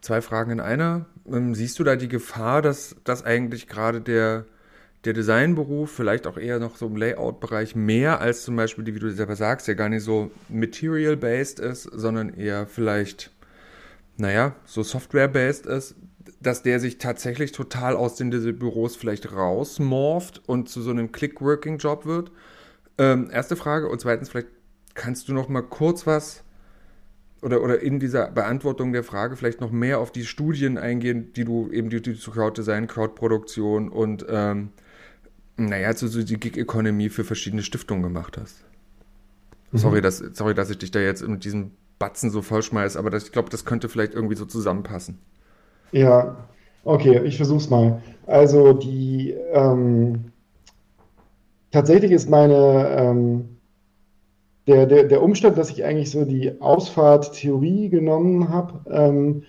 [0.00, 1.06] zwei Fragen in einer.
[1.26, 4.46] Ähm, siehst du da die Gefahr, dass, dass eigentlich gerade der,
[5.04, 9.00] der Designberuf vielleicht auch eher noch so im Layout-Bereich mehr als zum Beispiel, die, wie
[9.00, 13.30] du selber sagst, ja gar nicht so material-based ist, sondern eher vielleicht,
[14.16, 15.94] naja, so software-based ist,
[16.40, 22.06] dass der sich tatsächlich total aus den Büros vielleicht rausmorpht und zu so einem Click-Working-Job
[22.06, 22.30] wird?
[22.96, 23.88] Ähm, erste Frage.
[23.88, 24.48] Und zweitens, vielleicht
[24.94, 26.44] kannst du noch mal kurz was
[27.42, 31.44] oder, oder in dieser Beantwortung der Frage vielleicht noch mehr auf die Studien eingehen, die
[31.44, 34.70] du eben die, die zu Crowd-Design, Crowd-Produktion und ähm,
[35.56, 38.64] naja, zu so die Gig-Economy für verschiedene Stiftungen gemacht hast.
[39.72, 39.78] Mhm.
[39.78, 43.24] Sorry, dass, sorry, dass ich dich da jetzt mit diesem Batzen so vollschmeiß, aber das,
[43.24, 45.18] ich glaube, das könnte vielleicht irgendwie so zusammenpassen.
[45.90, 46.48] Ja,
[46.84, 48.02] okay, ich versuch's mal.
[48.26, 50.32] Also die ähm,
[51.70, 53.57] tatsächlich ist meine ähm,
[54.68, 59.42] der, der, der Umstand, dass ich eigentlich so die Ausfahrttheorie genommen habe, ähm,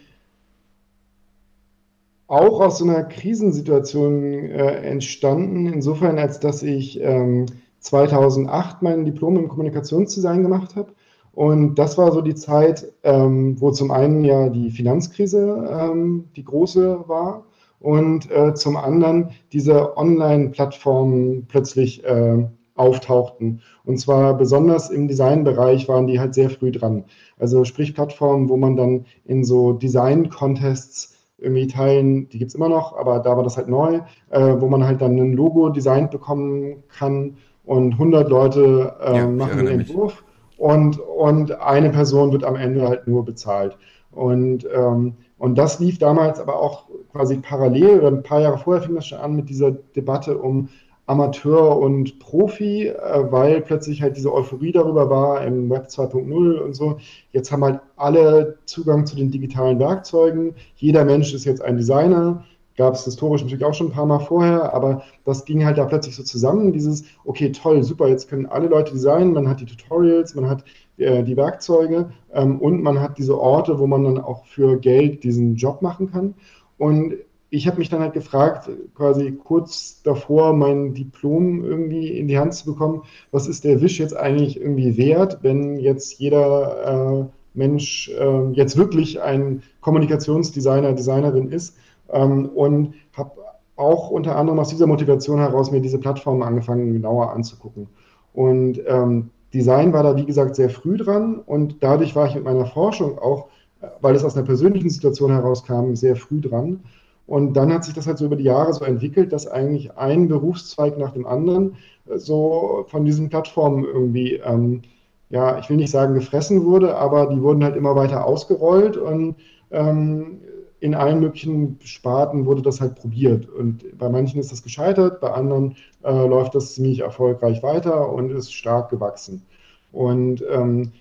[2.27, 7.47] auch aus so einer Krisensituation äh, entstanden, insofern, als dass ich ähm,
[7.79, 10.93] 2008 mein Diplom im Kommunikationsdesign gemacht habe.
[11.33, 16.45] Und das war so die Zeit, ähm, wo zum einen ja die Finanzkrise ähm, die
[16.45, 17.45] große war
[17.79, 22.45] und äh, zum anderen diese Online-Plattformen plötzlich äh,
[22.79, 23.61] auftauchten.
[23.83, 27.03] Und zwar besonders im Designbereich waren die halt sehr früh dran.
[27.37, 32.69] Also sprich Plattformen, wo man dann in so Design-Contests irgendwie teilen, die gibt es immer
[32.69, 36.11] noch, aber da war das halt neu, äh, wo man halt dann ein Logo designt
[36.11, 40.23] bekommen kann und 100 Leute äh, ja, machen den Entwurf
[40.57, 43.77] und, und eine Person wird am Ende halt nur bezahlt.
[44.11, 48.83] Und, ähm, und das lief damals aber auch quasi parallel, oder ein paar Jahre vorher
[48.83, 50.69] fing das schon an mit dieser Debatte um
[51.09, 56.75] Amateur und Profi, äh, weil plötzlich halt diese Euphorie darüber war im Web 2.0 und
[56.75, 56.97] so.
[57.31, 60.53] Jetzt haben halt alle Zugang zu den digitalen Werkzeugen.
[60.75, 62.45] Jeder Mensch ist jetzt ein Designer.
[62.77, 65.85] Gab es historisch natürlich auch schon ein paar Mal vorher, aber das ging halt da
[65.85, 66.73] plötzlich so zusammen.
[66.73, 70.63] Dieses, okay, toll, super, jetzt können alle Leute designen, man hat die Tutorials, man hat
[70.97, 75.23] äh, die Werkzeuge ähm, und man hat diese Orte, wo man dann auch für Geld
[75.23, 76.35] diesen Job machen kann.
[76.77, 77.15] Und
[77.49, 82.53] ich habe mich dann halt gefragt, quasi kurz davor mein Diplom irgendwie in die Hand
[82.53, 88.09] zu bekommen, was ist der Wisch jetzt eigentlich irgendwie wert, wenn jetzt jeder äh, Mensch
[88.09, 91.75] äh, jetzt wirklich ein Kommunikationsdesigner, Designerin ist.
[92.11, 93.31] Ähm, und habe
[93.75, 97.87] auch unter anderem aus dieser Motivation heraus mir diese Plattform angefangen, genauer anzugucken.
[98.33, 102.43] Und ähm, Design war da, wie gesagt, sehr früh dran und dadurch war ich mit
[102.43, 103.47] meiner Forschung auch,
[103.81, 106.81] äh, weil es aus einer persönlichen Situation herauskam, sehr früh dran.
[107.29, 110.27] Und dann hat sich das halt so über die Jahre so entwickelt, dass eigentlich ein
[110.27, 114.81] Berufszweig nach dem anderen äh, so von diesen Plattformen irgendwie, ähm,
[115.29, 119.35] ja, ich will nicht sagen gefressen wurde, aber die wurden halt immer weiter ausgerollt und
[119.69, 120.39] ähm,
[120.79, 123.47] in allen möglichen Sparten wurde das halt probiert.
[123.47, 128.31] Und bei manchen ist das gescheitert, bei anderen äh, läuft das ziemlich erfolgreich weiter und
[128.31, 129.45] ist stark gewachsen.
[129.91, 130.93] Und ähm,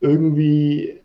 [0.00, 1.00] irgendwie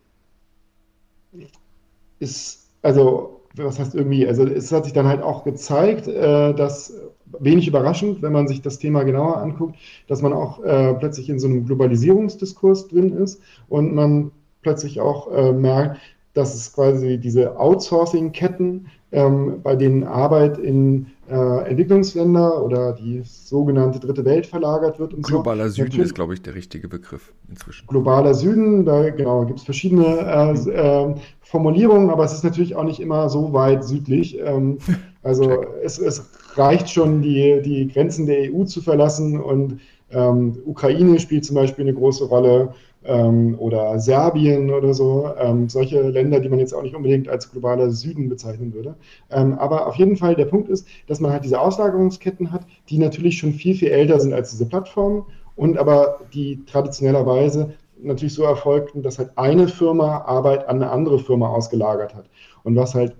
[2.17, 6.93] ist, also, was heißt irgendwie, also es hat sich dann halt auch gezeigt, äh, dass
[7.39, 9.75] wenig überraschend, wenn man sich das Thema genauer anguckt,
[10.07, 15.31] dass man auch äh, plötzlich in so einem Globalisierungsdiskurs drin ist und man plötzlich auch
[15.31, 15.99] äh, merkt,
[16.33, 23.99] dass es quasi diese Outsourcing-Ketten, ähm, bei denen Arbeit in äh, Entwicklungsländer oder die sogenannte
[23.99, 25.13] dritte Welt verlagert wird.
[25.13, 25.75] Und Globaler so.
[25.75, 27.87] Süden Natürlich, ist, glaube ich, der richtige Begriff inzwischen.
[27.87, 32.83] Globaler Süden, da genau, gibt es verschiedene äh, äh, Formulierungen, aber es ist natürlich auch
[32.83, 34.39] nicht immer so weit südlich.
[34.39, 34.77] Ähm,
[35.23, 41.19] also es, es, reicht schon, die, die Grenzen der EU zu verlassen und ähm, Ukraine
[41.19, 42.73] spielt zum Beispiel eine große Rolle
[43.05, 47.51] ähm, oder Serbien oder so, ähm, solche Länder, die man jetzt auch nicht unbedingt als
[47.51, 48.95] globaler Süden bezeichnen würde.
[49.31, 52.97] Ähm, aber auf jeden Fall der Punkt ist, dass man halt diese Auslagerungsketten hat, die
[52.97, 58.43] natürlich schon viel, viel älter sind als diese Plattformen und aber die traditionellerweise natürlich so
[58.43, 62.25] erfolgten, dass halt eine Firma Arbeit an eine andere Firma ausgelagert hat.
[62.63, 63.15] Und was halt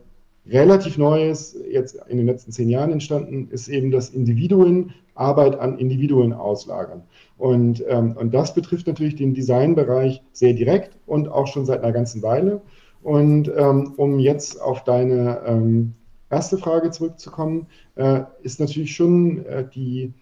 [0.47, 5.77] relativ Neues, jetzt in den letzten zehn Jahren entstanden, ist eben, dass Individuen Arbeit an
[5.77, 7.01] Individuen auslagern.
[7.37, 11.93] Und, ähm, und das betrifft natürlich den Designbereich sehr direkt und auch schon seit einer
[11.93, 12.61] ganzen Weile.
[13.01, 15.93] Und ähm, um jetzt auf deine ähm,
[16.29, 20.13] erste Frage zurückzukommen, äh, ist natürlich schon äh, die,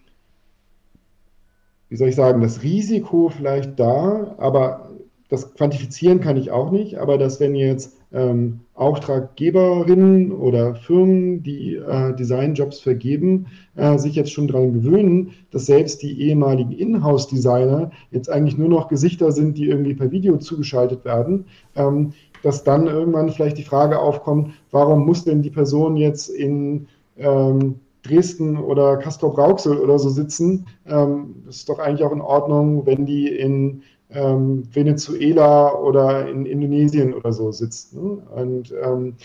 [1.88, 4.90] wie soll ich sagen, das Risiko vielleicht da, aber
[5.28, 11.76] das quantifizieren kann ich auch nicht, aber dass wenn jetzt ähm, Auftraggeberinnen oder Firmen, die
[11.76, 18.28] äh, Designjobs vergeben, äh, sich jetzt schon daran gewöhnen, dass selbst die ehemaligen Inhouse-Designer jetzt
[18.28, 21.44] eigentlich nur noch Gesichter sind, die irgendwie per Video zugeschaltet werden,
[21.76, 26.88] ähm, dass dann irgendwann vielleicht die Frage aufkommt, warum muss denn die Person jetzt in
[27.16, 30.66] ähm, Dresden oder Castrop-Rauxel oder so sitzen?
[30.86, 36.46] Ähm, das ist doch eigentlich auch in Ordnung, wenn die in ähm, Venezuela oder in
[36.46, 37.94] Indonesien oder so sitzt.
[37.94, 38.22] Ne?
[38.34, 39.16] Und ähm,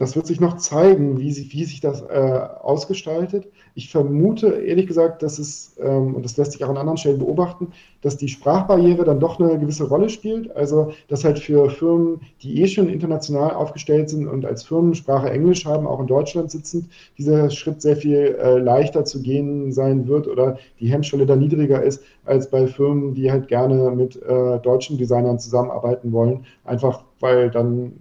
[0.00, 3.46] das wird sich noch zeigen, wie, sie, wie sich das äh, ausgestaltet.
[3.74, 7.18] Ich vermute ehrlich gesagt, dass es, ähm, und das lässt sich auch an anderen Stellen
[7.18, 7.68] beobachten,
[8.00, 10.56] dass die Sprachbarriere dann doch eine gewisse Rolle spielt.
[10.56, 15.66] Also, dass halt für Firmen, die eh schon international aufgestellt sind und als Firmensprache Englisch
[15.66, 16.86] haben, auch in Deutschland sitzend,
[17.18, 21.82] dieser Schritt sehr viel äh, leichter zu gehen sein wird oder die Hemmschwelle da niedriger
[21.82, 27.50] ist, als bei Firmen, die halt gerne mit äh, deutschen Designern zusammenarbeiten wollen, einfach weil
[27.50, 27.92] dann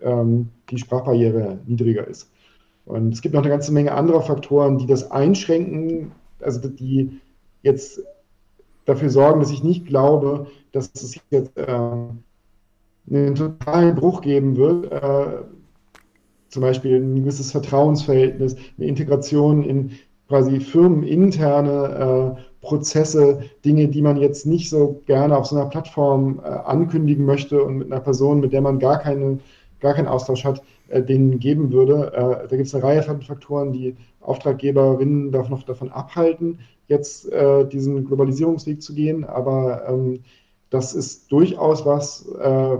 [0.00, 2.30] ähm, die Sprachbarriere niedriger ist.
[2.84, 7.20] Und es gibt noch eine ganze Menge anderer Faktoren, die das einschränken, also die
[7.62, 8.02] jetzt
[8.84, 14.90] dafür sorgen, dass ich nicht glaube, dass es jetzt äh, einen totalen Bruch geben wird.
[14.90, 15.44] Äh,
[16.48, 19.92] zum Beispiel ein gewisses Vertrauensverhältnis, eine Integration in
[20.28, 26.40] quasi firmeninterne äh, Prozesse, Dinge, die man jetzt nicht so gerne auf so einer Plattform
[26.44, 29.38] äh, ankündigen möchte und mit einer Person, mit der man gar keine
[29.82, 32.12] gar keinen Austausch hat, äh, den geben würde.
[32.14, 37.30] Äh, da gibt es eine Reihe von Faktoren, die Auftraggeberinnen darf noch davon abhalten, jetzt
[37.30, 39.24] äh, diesen Globalisierungsweg zu gehen.
[39.24, 40.20] Aber ähm,
[40.70, 42.78] das ist durchaus was, äh,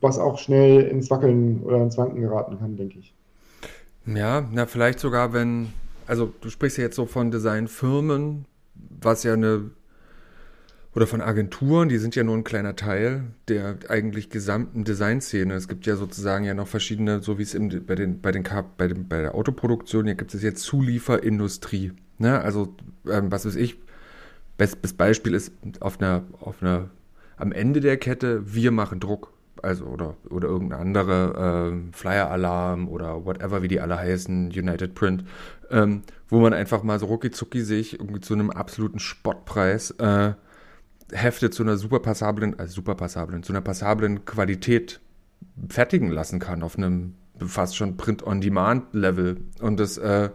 [0.00, 3.14] was auch schnell ins Wackeln oder ins Wanken geraten kann, denke ich.
[4.06, 5.72] Ja, na vielleicht sogar, wenn,
[6.06, 8.44] also du sprichst ja jetzt so von Designfirmen,
[9.00, 9.70] was ja eine
[10.94, 15.54] oder von Agenturen, die sind ja nur ein kleiner Teil der eigentlich gesamten Designszene.
[15.54, 18.44] Es gibt ja sozusagen ja noch verschiedene, so wie es im, bei, den, bei, den,
[18.76, 21.92] bei, den, bei der Autoproduktion, hier gibt es jetzt Zulieferindustrie.
[22.18, 22.40] Ne?
[22.40, 22.76] Also,
[23.10, 23.76] ähm, was weiß ich,
[24.56, 26.90] bestes Beispiel ist auf einer, auf einer,
[27.36, 29.32] am Ende der Kette, wir machen Druck.
[29.62, 35.24] Also, oder, oder irgendeine andere äh, Flyer-Alarm oder whatever, wie die alle heißen, United Print,
[35.70, 40.34] ähm, wo man einfach mal so rucki zucki sich irgendwie zu einem absoluten Spottpreis äh,
[41.12, 45.00] Hefte zu einer super passablen, also super passablen, zu einer passablen Qualität
[45.68, 49.38] fertigen lassen kann auf einem fast schon Print-on-Demand-Level.
[49.60, 50.30] Und das, äh,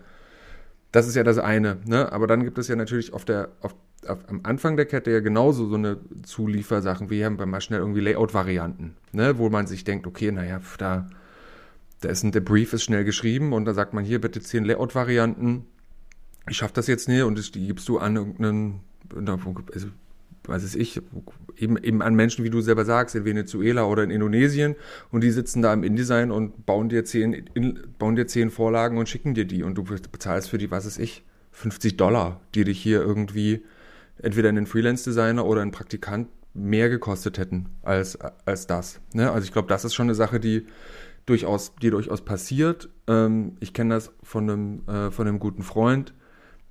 [0.91, 1.77] das ist ja das eine.
[1.85, 2.11] Ne?
[2.11, 3.75] Aber dann gibt es ja natürlich auf der, auf,
[4.07, 7.09] auf, am Anfang der Kette ja genauso so eine Zuliefersachen.
[7.09, 9.37] Wir haben mal schnell irgendwie Layout-Varianten, ne?
[9.37, 11.09] wo man sich denkt, okay, naja, da,
[12.01, 14.65] da ist ein, der Brief ist schnell geschrieben und da sagt man hier bitte zehn
[14.65, 15.65] Layout-Varianten.
[16.49, 18.81] Ich schaffe das jetzt nicht und die gibst du an irgendeinen,
[19.73, 19.87] also
[20.49, 21.01] was weiß ich,
[21.57, 24.75] eben, eben an Menschen, wie du selber sagst, in Venezuela oder in Indonesien
[25.11, 28.97] und die sitzen da im InDesign und bauen dir zehn, in, bauen dir zehn Vorlagen
[28.97, 32.63] und schicken dir die und du bezahlst für die, was weiß ich, 50 Dollar, die
[32.63, 33.63] dich hier irgendwie
[34.21, 38.99] entweder einen Freelance-Designer oder einen Praktikant mehr gekostet hätten als, als das.
[39.13, 39.31] Ne?
[39.31, 40.65] Also ich glaube, das ist schon eine Sache, die
[41.25, 42.89] durchaus, die durchaus passiert.
[43.07, 46.13] Ähm, ich kenne das von einem, äh, von einem guten Freund,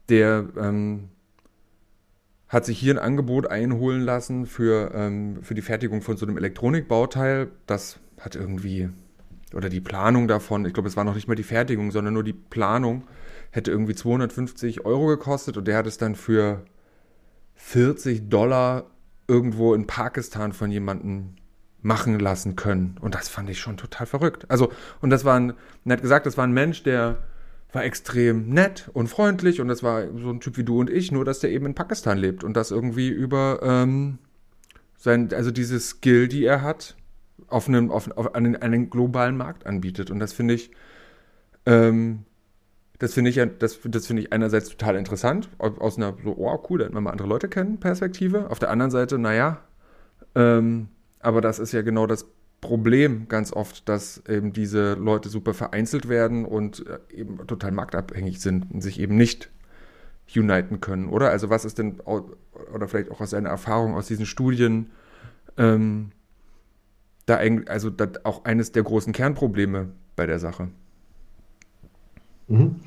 [0.09, 1.09] der ähm,
[2.48, 6.38] hat sich hier ein Angebot einholen lassen für, ähm, für die Fertigung von so einem
[6.38, 7.48] Elektronikbauteil.
[7.66, 8.88] Das hat irgendwie,
[9.54, 12.24] oder die Planung davon, ich glaube, es war noch nicht mal die Fertigung, sondern nur
[12.24, 13.04] die Planung,
[13.50, 16.64] hätte irgendwie 250 Euro gekostet und der hat es dann für
[17.54, 18.87] 40 Dollar
[19.26, 21.34] irgendwo in Pakistan von jemandem
[21.82, 22.96] machen lassen können.
[23.00, 24.46] Und das fand ich schon total verrückt.
[24.50, 25.52] Also, und das war ein,
[25.84, 27.18] er hat gesagt, das war ein Mensch, der
[27.72, 31.12] war extrem nett und freundlich und das war so ein Typ wie du und ich,
[31.12, 34.18] nur dass der eben in Pakistan lebt und das irgendwie über ähm,
[34.96, 36.96] sein, also diese Skill, die er hat,
[37.46, 40.11] auf einem, auf, auf einen, einen globalen Markt anbietet.
[40.11, 40.70] Und das finde ich,
[41.66, 42.24] ähm,
[42.98, 46.78] das finde ich, das, das finde ich einerseits total interessant, aus einer so, oh cool,
[46.78, 48.50] da hätten wir mal andere Leute kennen, Perspektive.
[48.50, 49.62] Auf der anderen Seite, naja,
[50.35, 50.88] ähm,
[51.20, 52.26] aber das ist ja genau das
[52.61, 58.40] Problem ganz oft, dass eben diese Leute super vereinzelt werden und äh, eben total marktabhängig
[58.40, 59.51] sind und sich eben nicht
[60.37, 61.31] uniten können, oder?
[61.31, 64.90] Also was ist denn, oder vielleicht auch aus seiner Erfahrung aus diesen Studien,
[65.57, 66.11] ähm,
[67.27, 67.90] da eigentlich, also
[68.25, 70.68] auch eines der großen Kernprobleme bei der Sache?
[72.49, 72.81] Mhm.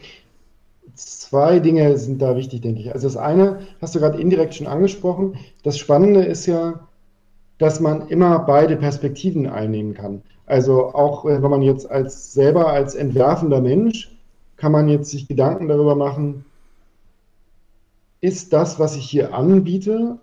[0.93, 2.93] Zwei Dinge sind da wichtig, denke ich.
[2.93, 5.37] Also das eine hast du gerade indirekt schon angesprochen.
[5.63, 6.87] Das Spannende ist ja,
[7.61, 10.23] dass man immer beide Perspektiven einnehmen kann.
[10.47, 14.17] Also auch wenn man jetzt als selber als entwerfender Mensch
[14.57, 16.43] kann man jetzt sich Gedanken darüber machen,
[18.19, 20.17] ist das, was ich hier anbiete,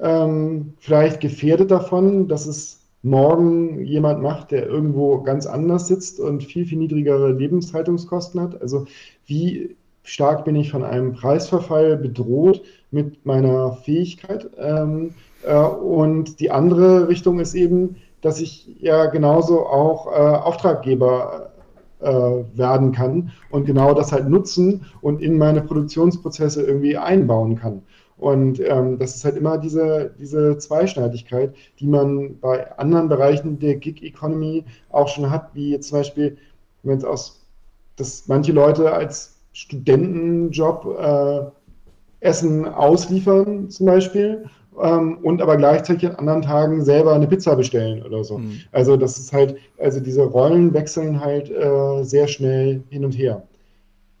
[0.00, 6.44] ähm, vielleicht gefährdet davon, dass es morgen jemand macht, der irgendwo ganz anders sitzt und
[6.44, 8.60] viel, viel niedrigere Lebenshaltungskosten hat?
[8.62, 8.86] Also
[9.26, 12.62] wie stark bin ich von einem Preisverfall bedroht
[12.92, 14.48] mit meiner Fähigkeit?
[14.58, 21.50] Ähm, äh, und die andere Richtung ist eben, dass ich ja genauso auch äh, Auftraggeber
[22.00, 22.10] äh,
[22.54, 27.82] werden kann und genau das halt nutzen und in meine Produktionsprozesse irgendwie einbauen kann.
[28.16, 33.76] Und ähm, das ist halt immer diese, diese Zweischneidigkeit, die man bei anderen Bereichen der
[33.76, 36.36] Gig Economy auch schon hat, wie jetzt zum Beispiel,
[36.82, 37.40] wenn es aus,
[37.94, 41.40] dass manche Leute als Studentenjob äh,
[42.20, 44.44] Essen ausliefern zum Beispiel
[44.82, 48.38] ähm, und aber gleichzeitig an anderen Tagen selber eine Pizza bestellen oder so.
[48.38, 48.60] Mhm.
[48.72, 53.42] Also das ist halt, also diese Rollen wechseln halt äh, sehr schnell hin und her.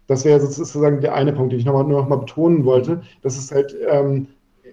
[0.06, 3.02] Das wäre sozusagen der eine Punkt, den ich noch mal, nur noch mal betonen wollte,
[3.22, 4.26] dass es halt ähm,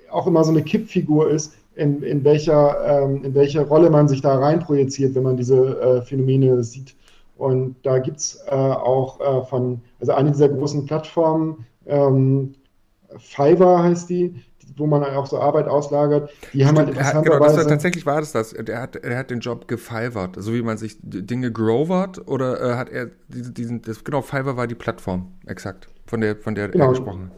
[0.09, 4.21] auch immer so eine Kippfigur ist, in, in, welcher, ähm, in welche Rolle man sich
[4.21, 6.95] da reinprojiziert, wenn man diese äh, Phänomene sieht.
[7.37, 12.55] Und da gibt es äh, auch äh, von, also eine dieser großen Plattformen, ähm,
[13.17, 14.35] Fiverr heißt die,
[14.77, 17.29] wo man auch so Arbeit auslagert, die haben halt interessanterweise...
[17.31, 18.53] Genau, das war, tatsächlich war das das.
[18.53, 22.75] Er hat, er hat den Job gefivert, so wie man sich Dinge grovert oder äh,
[22.75, 26.85] hat er diesen, das, genau, Fiverr war die Plattform, exakt, von der, von der genau.
[26.85, 27.31] er gesprochen hat.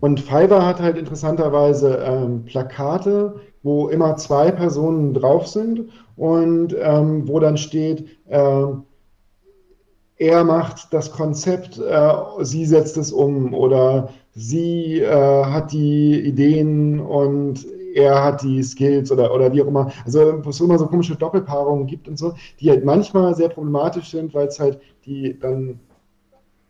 [0.00, 7.26] Und Fiverr hat halt interessanterweise ähm, Plakate, wo immer zwei Personen drauf sind und ähm,
[7.26, 8.66] wo dann steht, äh,
[10.18, 17.00] er macht das Konzept, äh, sie setzt es um oder sie äh, hat die Ideen
[17.00, 19.90] und er hat die Skills oder, oder wie auch immer.
[20.04, 24.10] Also wo es immer so komische Doppelpaarungen gibt und so, die halt manchmal sehr problematisch
[24.10, 25.80] sind, weil es halt die dann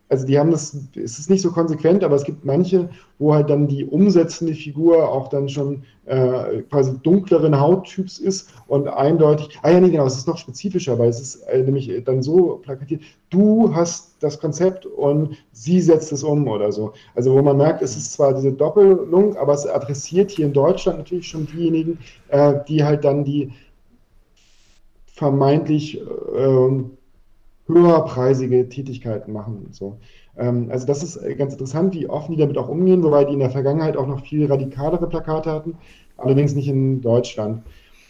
[0.09, 2.89] also die haben das, es ist nicht so konsequent, aber es gibt manche,
[3.19, 8.87] wo halt dann die umsetzende Figur auch dann schon äh, quasi dunkleren Hauttyps ist und
[8.87, 12.23] eindeutig, ah ja, nee, genau, es ist noch spezifischer, weil es ist äh, nämlich dann
[12.23, 16.93] so plakatiert, du hast das Konzept und sie setzt es um oder so.
[17.15, 20.99] Also wo man merkt, es ist zwar diese Doppelung, aber es adressiert hier in Deutschland
[20.99, 23.51] natürlich schon diejenigen, äh, die halt dann die
[25.07, 26.96] vermeintlich äh,
[27.67, 29.67] höherpreisige Tätigkeiten machen.
[29.71, 29.97] So.
[30.37, 33.39] Ähm, also das ist ganz interessant, wie offen die damit auch umgehen, wobei die in
[33.39, 35.77] der Vergangenheit auch noch viel radikalere Plakate hatten,
[36.17, 37.63] allerdings nicht in Deutschland.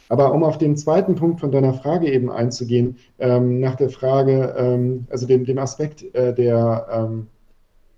[0.10, 4.56] Aber um auf den zweiten Punkt von deiner Frage eben einzugehen, ähm, nach der Frage,
[4.58, 7.28] ähm, also dem, dem Aspekt äh, der, ähm,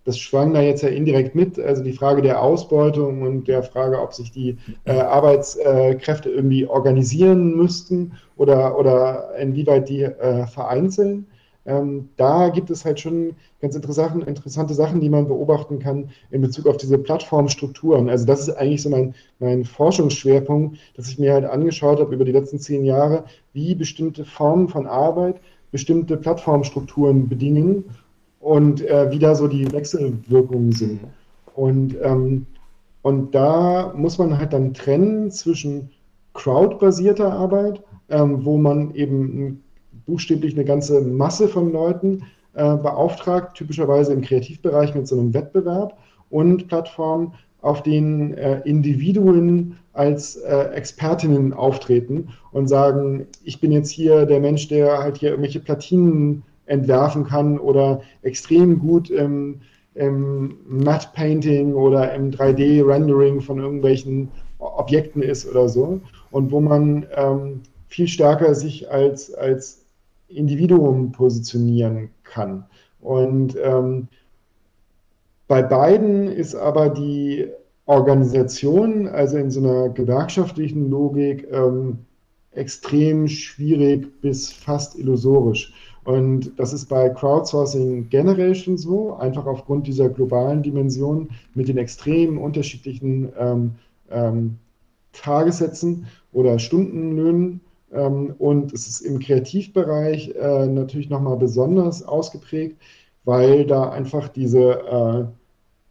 [0.06, 4.02] das schwang da jetzt ja indirekt mit, also die Frage der Ausbeutung und der Frage,
[4.02, 11.28] ob sich die äh, Arbeitskräfte irgendwie organisieren müssten oder, oder inwieweit die äh, vereinzeln.
[11.66, 16.68] Ähm, da gibt es halt schon ganz interessante, Sachen, die man beobachten kann in Bezug
[16.68, 18.10] auf diese Plattformstrukturen.
[18.10, 22.26] Also das ist eigentlich so mein, mein Forschungsschwerpunkt, dass ich mir halt angeschaut habe über
[22.26, 25.40] die letzten zehn Jahre, wie bestimmte Formen von Arbeit
[25.72, 27.84] bestimmte Plattformstrukturen bedingen
[28.40, 31.02] und äh, wie da so die Wechselwirkungen sind.
[31.56, 32.46] Und, ähm,
[33.02, 35.90] und da muss man halt dann trennen zwischen
[36.34, 39.64] crowdbasierter Arbeit, ähm, wo man eben
[40.10, 42.24] buchstäblich eine ganze Masse von Leuten
[42.56, 45.98] äh, beauftragt, typischerweise im Kreativbereich mit so einem Wettbewerb
[46.30, 53.92] und Plattformen, auf denen äh, Individuen als äh, Expertinnen auftreten und sagen, ich bin jetzt
[53.92, 59.60] hier der Mensch, der halt hier irgendwelche Platinen entwerfen kann oder extrem gut im,
[59.96, 64.30] im Matte Painting oder im 3D-Rendering von irgendwelchen
[64.60, 66.00] Objekten ist oder so.
[66.32, 69.79] Und wo man ähm, viel stärker sich als, als
[70.30, 72.66] Individuum positionieren kann.
[73.02, 74.08] Und ähm,
[75.48, 77.48] bei beiden ist aber die
[77.86, 82.00] Organisation, also in so einer gewerkschaftlichen Logik, ähm,
[82.52, 85.74] extrem schwierig bis fast illusorisch.
[86.04, 91.78] Und das ist bei Crowdsourcing generell schon so, einfach aufgrund dieser globalen Dimension mit den
[91.78, 93.72] extrem unterschiedlichen ähm,
[94.10, 94.58] ähm,
[95.14, 97.62] Tagessätzen oder Stundenlöhnen.
[97.94, 102.78] Ähm, und es ist im Kreativbereich äh, natürlich nochmal besonders ausgeprägt,
[103.26, 105.26] weil da einfach diese äh,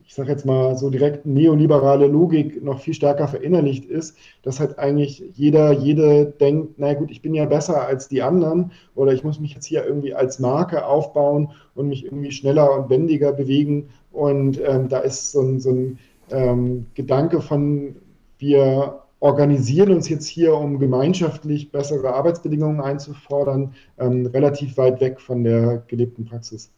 [0.09, 4.79] ich sage jetzt mal so direkt neoliberale Logik noch viel stärker verinnerlicht ist, dass halt
[4.79, 9.23] eigentlich jeder, jede denkt, na gut, ich bin ja besser als die anderen oder ich
[9.23, 13.91] muss mich jetzt hier irgendwie als Marke aufbauen und mich irgendwie schneller und wendiger bewegen.
[14.11, 15.99] Und ähm, da ist so ein, so ein
[16.31, 17.97] ähm, Gedanke von,
[18.39, 25.43] wir organisieren uns jetzt hier, um gemeinschaftlich bessere Arbeitsbedingungen einzufordern, ähm, relativ weit weg von
[25.43, 26.71] der gelebten Praxis.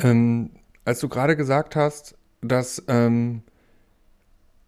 [0.00, 0.50] Ähm,
[0.84, 3.42] als du gerade gesagt hast, dass, ähm,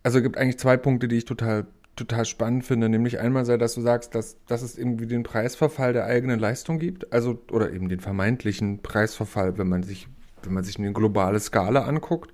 [0.02, 1.66] also es gibt eigentlich zwei Punkte, die ich total,
[1.96, 2.88] total spannend finde.
[2.88, 6.78] Nämlich einmal sei, dass du sagst, dass, dass es irgendwie den Preisverfall der eigenen Leistung
[6.78, 10.08] gibt, also, oder eben den vermeintlichen Preisverfall, wenn man sich,
[10.42, 12.32] wenn man sich eine globale Skala anguckt.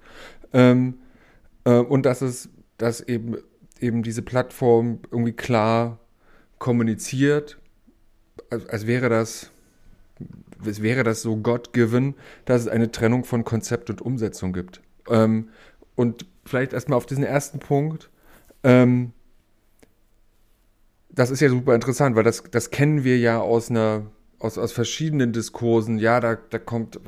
[0.53, 0.99] Ähm,
[1.65, 3.37] äh, und dass es, dass eben,
[3.81, 5.99] eben diese Plattform irgendwie klar
[6.59, 7.59] kommuniziert,
[8.51, 9.51] als, als wäre das
[10.65, 12.15] es wäre das so God-given,
[12.45, 14.81] dass es eine Trennung von Konzept und Umsetzung gibt.
[15.09, 15.51] Ähm,
[15.95, 18.11] und vielleicht erstmal auf diesen ersten Punkt.
[18.63, 19.13] Ähm,
[21.11, 24.07] das ist ja super interessant, weil das, das kennen wir ja aus einer
[24.47, 27.01] aus, aus verschiedenen Diskursen, ja, da, da kommt,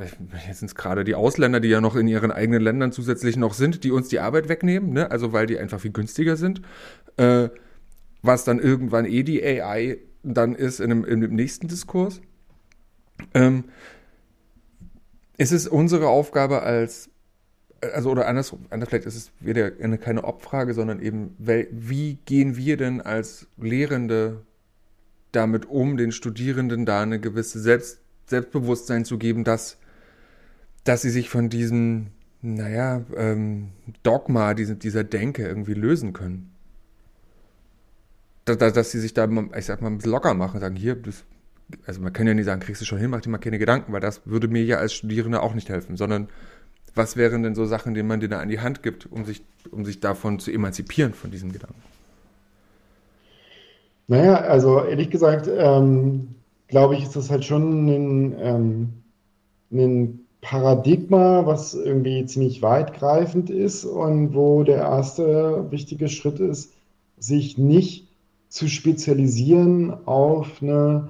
[0.46, 3.54] jetzt sind es gerade die Ausländer, die ja noch in ihren eigenen Ländern zusätzlich noch
[3.54, 5.10] sind, die uns die Arbeit wegnehmen, ne?
[5.10, 6.60] also weil die einfach viel günstiger sind,
[7.16, 7.48] äh,
[8.22, 12.20] was dann irgendwann eh die AI dann ist in einem, in einem nächsten Diskurs.
[13.32, 13.64] Ähm,
[15.36, 17.10] es ist unsere Aufgabe als,
[17.80, 22.56] also oder anders, anders vielleicht ist es wieder eine, keine Obfrage, sondern eben, wie gehen
[22.56, 24.44] wir denn als Lehrende
[25.38, 29.78] damit um, den Studierenden da eine gewisse Selbst, Selbstbewusstsein zu geben, dass,
[30.84, 32.08] dass sie sich von diesem,
[32.42, 33.68] naja, ähm,
[34.02, 36.52] Dogma, diese, dieser Denke irgendwie lösen können.
[38.44, 41.24] Dass, dass sie sich da, ich sag mal, ein bisschen locker machen, sagen, hier, das
[41.86, 43.92] also man kann ja nicht sagen, kriegst du schon hin, mach dir mal keine Gedanken,
[43.92, 46.28] weil das würde mir ja als Studierender auch nicht helfen, sondern
[46.94, 49.44] was wären denn so Sachen, die man dir da an die Hand gibt, um sich,
[49.70, 51.80] um sich davon zu emanzipieren, von diesem Gedanken?
[54.08, 56.34] Naja, also ehrlich gesagt, ähm,
[56.66, 58.88] glaube ich, ist das halt schon ein, ähm,
[59.70, 66.72] ein Paradigma, was irgendwie ziemlich weitgreifend ist und wo der erste wichtige Schritt ist,
[67.18, 68.08] sich nicht
[68.48, 71.08] zu spezialisieren auf eine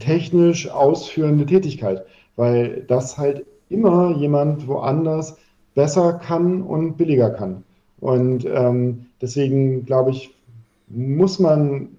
[0.00, 2.04] technisch ausführende Tätigkeit,
[2.34, 5.36] weil das halt immer jemand woanders
[5.76, 7.62] besser kann und billiger kann.
[8.00, 10.34] Und ähm, deswegen glaube ich,
[10.88, 11.90] muss man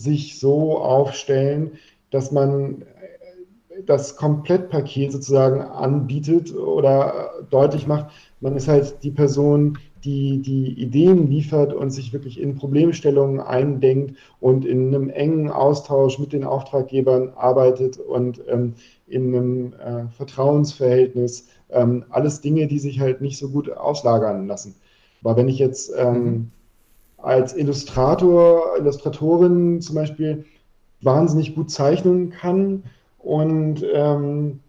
[0.00, 1.72] sich so aufstellen,
[2.10, 2.84] dass man
[3.86, 11.30] das Komplettpaket sozusagen anbietet oder deutlich macht, man ist halt die Person, die die Ideen
[11.30, 17.32] liefert und sich wirklich in Problemstellungen eindenkt und in einem engen Austausch mit den Auftraggebern
[17.36, 18.74] arbeitet und ähm,
[19.06, 21.48] in einem äh, Vertrauensverhältnis.
[21.68, 24.74] Ähm, alles Dinge, die sich halt nicht so gut auslagern lassen.
[25.22, 26.50] Aber wenn ich jetzt ähm, mhm.
[27.22, 30.44] Als Illustrator, Illustratorin zum Beispiel
[31.02, 32.84] wahnsinnig gut zeichnen kann.
[33.18, 34.60] Und ähm,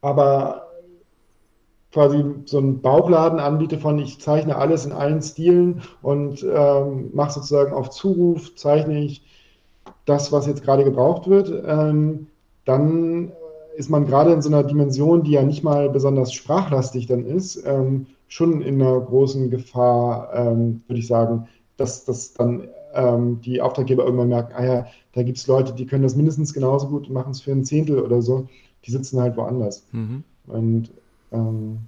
[0.00, 0.64] aber
[1.92, 7.34] quasi so einen Bauchladen anbiete von, ich zeichne alles in allen Stilen und ähm, mache
[7.34, 9.22] sozusagen auf Zuruf, zeichne ich
[10.04, 12.26] das, was jetzt gerade gebraucht wird, ähm,
[12.64, 13.32] dann
[13.76, 17.62] ist man gerade in so einer Dimension, die ja nicht mal besonders sprachlastig dann ist,
[17.66, 23.60] ähm, schon in einer großen Gefahr, ähm, würde ich sagen, dass, dass dann ähm, die
[23.60, 27.08] Auftraggeber irgendwann merken, ah ja, da gibt es Leute, die können das mindestens genauso gut
[27.08, 28.48] und machen es für ein Zehntel oder so,
[28.84, 29.86] die sitzen halt woanders.
[29.92, 30.24] Mhm.
[30.46, 30.90] Und
[31.32, 31.78] ähm,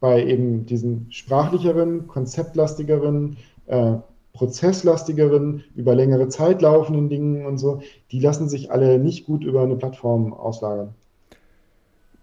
[0.00, 3.36] bei eben diesen sprachlicheren, konzeptlastigeren,
[3.66, 3.94] äh,
[4.32, 7.80] prozesslastigeren, über längere Zeit laufenden Dingen und so,
[8.10, 10.94] die lassen sich alle nicht gut über eine Plattform auslagern.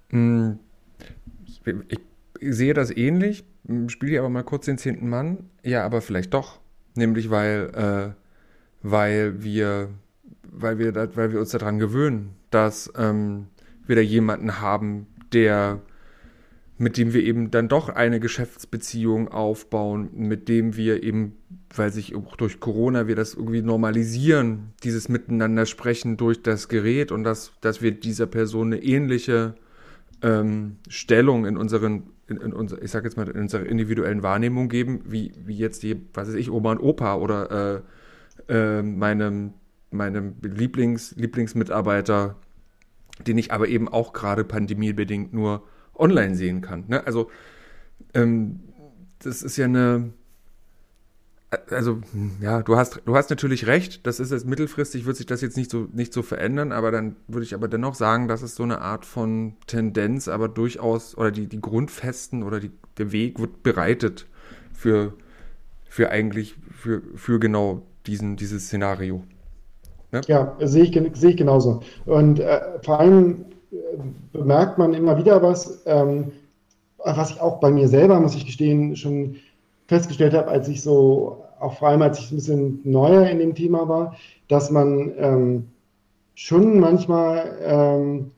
[0.10, 0.60] Hm,
[1.88, 2.00] ich
[2.40, 3.46] sehe das ähnlich,
[3.88, 5.50] spiele hier aber mal kurz den zehnten Mann.
[5.64, 6.60] Ja, aber vielleicht doch.
[6.96, 8.14] Nämlich weil, äh,
[8.82, 9.90] weil wir,
[10.44, 13.48] weil wir, weil wir uns daran gewöhnen, dass ähm,
[13.86, 15.82] wir da jemanden haben, der
[16.78, 21.36] mit dem wir eben dann doch eine Geschäftsbeziehung aufbauen, mit dem wir eben,
[21.76, 27.12] weil sich auch durch Corona wir das irgendwie normalisieren, dieses Miteinander sprechen durch das Gerät
[27.12, 29.56] und dass, dass wir dieser Person eine ähnliche
[30.22, 34.70] ähm, Stellung in unseren, in, in unser, ich sag jetzt mal, in unserer individuellen Wahrnehmung
[34.70, 37.84] geben, wie, wie jetzt die, was weiß ich, Oma und Opa oder
[38.48, 39.54] äh, äh, meinem,
[39.92, 42.36] meinem Lieblings, Lieblingsmitarbeiter,
[43.26, 45.64] den ich aber eben auch gerade pandemiebedingt nur
[45.96, 46.86] online sehen kann.
[46.88, 47.06] Ne?
[47.06, 47.30] Also
[48.14, 48.60] ähm,
[49.20, 50.14] das ist ja eine,
[51.70, 52.00] also
[52.42, 54.06] ja, du hast, du hast natürlich recht.
[54.06, 57.16] Das ist jetzt mittelfristig wird sich das jetzt nicht so nicht so verändern, aber dann
[57.28, 61.32] würde ich aber dennoch sagen, dass es so eine Art von Tendenz, aber durchaus oder
[61.32, 64.28] die die Grundfesten oder die, der Weg wird bereitet
[64.74, 65.14] für
[65.90, 69.24] für eigentlich für für genau diesen dieses Szenario.
[70.12, 70.22] Ne?
[70.28, 71.82] Ja, sehe ich sehe ich genauso.
[72.06, 73.46] Und äh, vor allem
[74.34, 76.32] bemerkt man immer wieder was, ähm,
[76.98, 79.38] was ich auch bei mir selber, muss ich gestehen, schon
[79.88, 83.56] festgestellt habe, als ich so, auch vor allem als ich ein bisschen neuer in dem
[83.56, 84.16] Thema war,
[84.48, 85.68] dass man ähm,
[86.36, 88.32] schon manchmal ähm,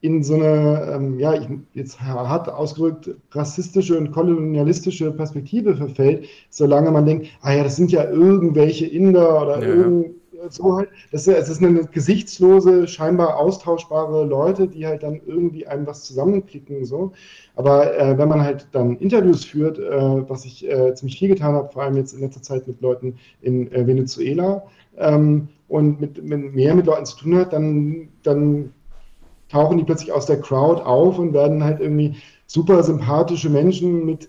[0.00, 6.90] in so eine, ähm, ja, ich, jetzt hart ausgedrückt, rassistische und kolonialistische Perspektive verfällt, solange
[6.90, 9.66] man denkt, ah ja, das sind ja irgendwelche Inder oder ja.
[9.66, 10.14] irgend,
[10.50, 15.66] so halt, das, ist, es ist eine gesichtslose, scheinbar austauschbare Leute, die halt dann irgendwie
[15.66, 17.12] einem was zusammenklicken so.
[17.54, 21.54] Aber äh, wenn man halt dann Interviews führt, äh, was ich äh, ziemlich viel getan
[21.54, 24.64] habe, vor allem jetzt in letzter Zeit mit Leuten in äh, Venezuela
[24.96, 28.72] ähm, und mit, mit, mehr mit Leuten zu tun hat, dann, dann
[29.48, 32.16] tauchen die plötzlich aus der Crowd auf und werden halt irgendwie
[32.46, 34.28] super sympathische Menschen mit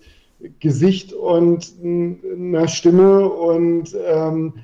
[0.60, 4.54] Gesicht und einer Stimme und ähm,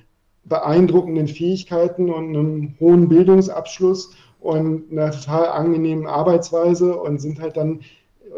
[0.44, 7.80] beeindruckenden Fähigkeiten und einem hohen Bildungsabschluss und einer total angenehmen Arbeitsweise und sind halt dann,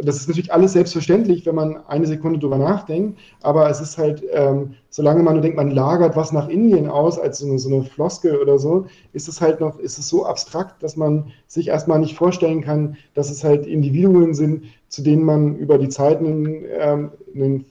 [0.02, 4.22] das ist natürlich alles selbstverständlich, wenn man eine Sekunde drüber nachdenkt, aber es ist halt,
[4.32, 7.74] ähm, solange man nur denkt, man lagert was nach Indien aus, als so eine, so
[7.74, 11.68] eine Floskel oder so, ist es halt noch, ist es so abstrakt, dass man sich
[11.68, 16.18] erstmal nicht vorstellen kann, dass es halt Individuen sind, zu denen man über die Zeit
[16.18, 17.64] einen, ähm, einen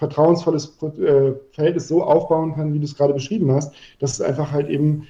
[0.00, 4.50] vertrauensvolles äh, Verhältnis so aufbauen kann, wie du es gerade beschrieben hast, dass es einfach
[4.50, 5.06] halt eben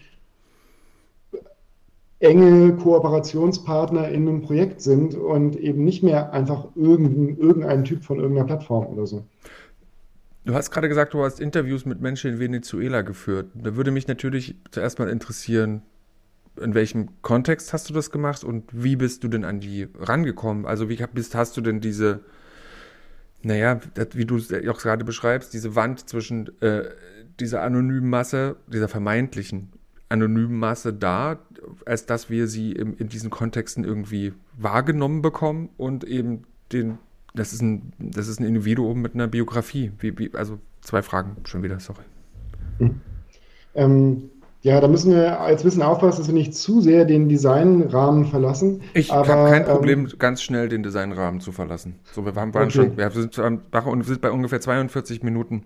[2.19, 8.19] enge Kooperationspartner in einem Projekt sind und eben nicht mehr einfach irgendein, irgendein Typ von
[8.19, 9.25] irgendeiner Plattform oder so.
[10.45, 13.47] Du hast gerade gesagt, du hast Interviews mit Menschen in Venezuela geführt.
[13.55, 15.83] Da würde mich natürlich zuerst mal interessieren,
[16.61, 20.67] in welchem Kontext hast du das gemacht und wie bist du denn an die rangekommen?
[20.67, 22.21] Also wie bist, hast du denn diese
[23.43, 26.91] naja, das, wie du es auch gerade beschreibst, diese Wand zwischen äh,
[27.39, 29.71] dieser anonymen Masse, dieser vermeintlichen
[30.11, 31.39] anonymen Masse da,
[31.87, 36.99] als dass wir sie im, in diesen Kontexten irgendwie wahrgenommen bekommen und eben den,
[37.35, 39.93] das ist ein, das ist ein Individuum mit einer Biografie.
[39.99, 42.03] Wie, wie, also zwei Fragen schon wieder, sorry.
[42.79, 43.01] Mhm.
[43.75, 44.31] Ähm,
[44.63, 48.27] ja, da müssen wir jetzt ein bisschen aufpassen, dass wir nicht zu sehr den Designrahmen
[48.27, 48.83] verlassen.
[48.93, 51.99] Ich habe kein ähm, Problem, ähm, ganz schnell den Designrahmen zu verlassen.
[52.13, 52.71] So, wir waren, okay.
[52.71, 55.65] schon, wir sind, wir sind bei ungefähr 42 Minuten.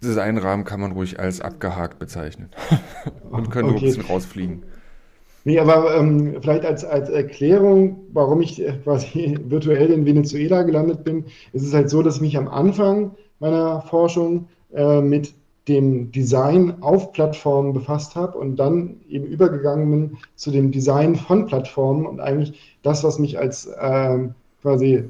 [0.00, 2.50] Designrahmen kann man ruhig als abgehakt bezeichnen.
[3.30, 3.78] Und können okay.
[3.78, 4.62] ein bisschen rausfliegen.
[5.44, 11.24] Nee, aber ähm, vielleicht als, als Erklärung, warum ich quasi virtuell in Venezuela gelandet bin,
[11.52, 15.34] ist es halt so, dass ich mich am Anfang meiner Forschung äh, mit
[15.68, 21.46] dem Design auf Plattformen befasst habe und dann eben übergegangen bin zu dem Design von
[21.46, 24.28] Plattformen und eigentlich das, was mich als äh,
[24.60, 25.04] quasi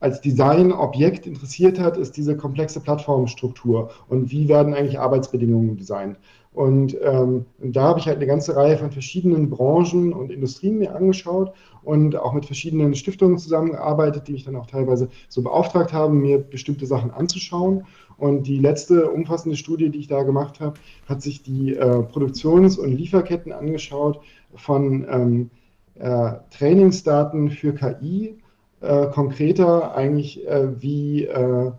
[0.00, 6.18] als Designobjekt interessiert hat, ist diese komplexe Plattformstruktur und wie werden eigentlich Arbeitsbedingungen designt.
[6.54, 10.94] Und, ähm, da habe ich halt eine ganze Reihe von verschiedenen Branchen und Industrien mir
[10.94, 16.20] angeschaut und auch mit verschiedenen Stiftungen zusammengearbeitet, die mich dann auch teilweise so beauftragt haben,
[16.20, 17.86] mir bestimmte Sachen anzuschauen.
[18.24, 22.78] Und die letzte umfassende Studie, die ich da gemacht habe, hat sich die äh, Produktions-
[22.78, 24.18] und Lieferketten angeschaut
[24.54, 25.50] von ähm,
[25.96, 28.38] äh, Trainingsdaten für KI,
[28.80, 31.70] äh, konkreter eigentlich äh, wie äh,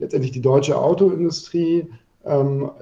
[0.00, 1.86] letztendlich die deutsche Autoindustrie
[2.24, 2.72] ähm,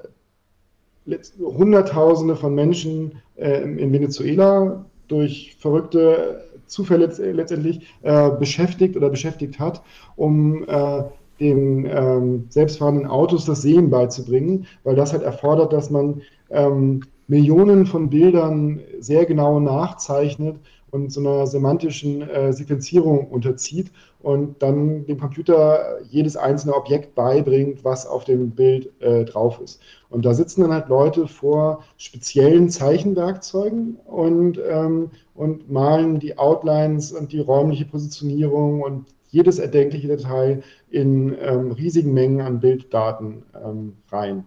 [1.39, 7.85] Hunderttausende von Menschen äh, in Venezuela durch verrückte Zufälle letztendlich
[8.39, 9.83] beschäftigt oder beschäftigt hat,
[10.15, 10.65] um
[11.41, 16.21] den ähm, selbstfahrenden Autos das Sehen beizubringen, weil das halt erfordert, dass man
[16.51, 20.57] ähm, Millionen von Bildern sehr genau nachzeichnet
[20.91, 27.83] und so einer semantischen äh, Sequenzierung unterzieht und dann dem Computer jedes einzelne Objekt beibringt,
[27.83, 29.81] was auf dem Bild äh, drauf ist.
[30.09, 37.11] Und da sitzen dann halt Leute vor speziellen Zeichenwerkzeugen und, ähm, und malen die Outlines
[37.13, 43.93] und die räumliche Positionierung und jedes erdenkliche Detail in ähm, riesigen Mengen an Bilddaten ähm,
[44.11, 44.45] rein.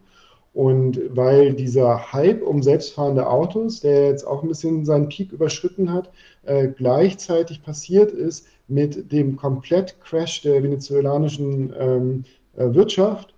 [0.52, 5.92] Und weil dieser Hype um selbstfahrende Autos, der jetzt auch ein bisschen seinen Peak überschritten
[5.92, 6.10] hat,
[6.44, 12.24] äh, gleichzeitig passiert ist mit dem Komplettcrash der venezolanischen ähm,
[12.56, 13.34] äh, Wirtschaft,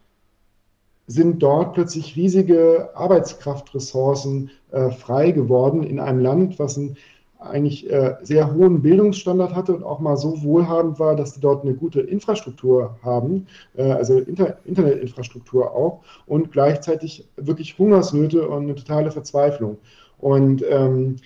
[1.07, 6.97] sind dort plötzlich riesige Arbeitskraftressourcen äh, frei geworden in einem Land, was ein
[7.39, 11.65] eigentlich äh, sehr hohen Bildungsstandard hatte und auch mal so wohlhabend war, dass die dort
[11.65, 18.75] eine gute Infrastruktur haben, äh, also Inter Internetinfrastruktur auch und gleichzeitig wirklich Hungersnöte und eine
[18.75, 19.77] totale Verzweiflung.
[20.19, 21.17] Und ähm,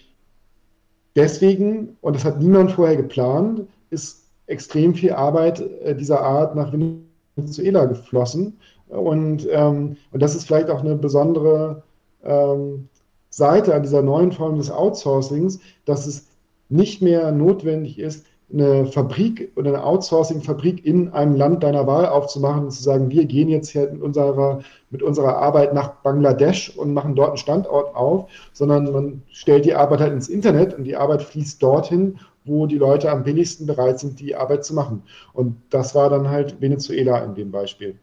[1.15, 6.73] deswegen, und das hat niemand vorher geplant, ist extrem viel Arbeit äh, dieser Art nach
[6.73, 8.59] Venezuela geflossen.
[8.89, 11.85] Und, ähm, und das ist vielleicht auch eine besondere
[12.25, 12.89] ähm,
[13.31, 16.27] Seite an dieser neuen Form des Outsourcings, dass es
[16.69, 22.65] nicht mehr notwendig ist, eine Fabrik oder eine Outsourcing-Fabrik in einem Land deiner Wahl aufzumachen
[22.65, 24.61] und zu sagen, wir gehen jetzt hier mit unserer,
[24.91, 29.75] mit unserer Arbeit nach Bangladesch und machen dort einen Standort auf, sondern man stellt die
[29.75, 34.01] Arbeit halt ins Internet und die Arbeit fließt dorthin, wo die Leute am billigsten bereit
[34.01, 35.03] sind, die Arbeit zu machen.
[35.33, 37.97] Und das war dann halt Venezuela in dem Beispiel.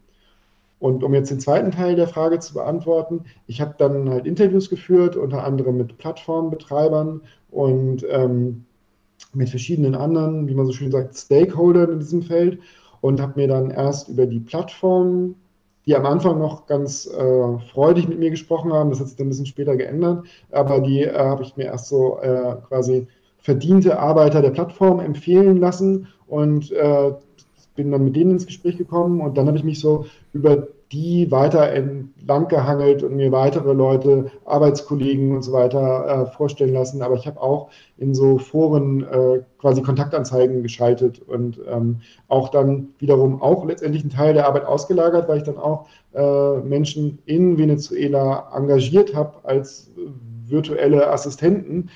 [0.79, 4.69] Und um jetzt den zweiten Teil der Frage zu beantworten, ich habe dann halt Interviews
[4.69, 8.65] geführt, unter anderem mit Plattformbetreibern und ähm,
[9.33, 12.59] mit verschiedenen anderen, wie man so schön sagt, Stakeholdern in diesem Feld
[13.01, 15.35] und habe mir dann erst über die Plattformen,
[15.85, 19.27] die am Anfang noch ganz äh, freudig mit mir gesprochen haben, das hat sich dann
[19.27, 23.07] ein bisschen später geändert, aber die äh, habe ich mir erst so äh, quasi
[23.37, 27.13] verdiente Arbeiter der Plattform empfehlen lassen und äh,
[27.77, 31.29] bin dann mit denen ins Gespräch gekommen und dann habe ich mich so über die
[31.31, 37.01] weiter entlang gehangelt und mir weitere Leute, Arbeitskollegen und so weiter äh, vorstellen lassen.
[37.01, 41.97] Aber ich habe auch in so Foren äh, quasi Kontaktanzeigen geschaltet und ähm,
[42.29, 46.59] auch dann wiederum auch letztendlich einen Teil der Arbeit ausgelagert, weil ich dann auch äh,
[46.61, 49.91] Menschen in Venezuela engagiert habe als
[50.45, 51.89] virtuelle Assistenten,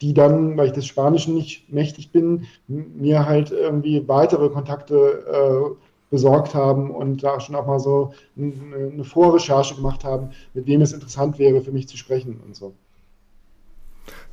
[0.00, 5.86] die dann, weil ich des Spanischen nicht mächtig bin, mir halt irgendwie weitere Kontakte äh,
[6.10, 10.80] besorgt haben und da schon auch mal so eine, eine Vorrecherche gemacht haben, mit wem
[10.82, 12.74] es interessant wäre, für mich zu sprechen und so.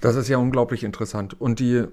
[0.02, 1.40] Das ist ja unglaublich interessant.
[1.40, 1.86] Und die,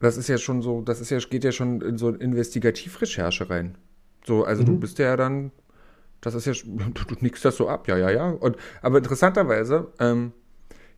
[0.00, 3.76] das ist ja schon so, das ist ja, geht ja schon in so Investigativrecherche rein.
[4.24, 4.66] So, also mhm.
[4.66, 5.50] du bist ja dann,
[6.20, 8.30] das ist ja, du, du nickst das so ab, ja, ja, ja.
[8.30, 10.32] Und, aber interessanterweise, ähm,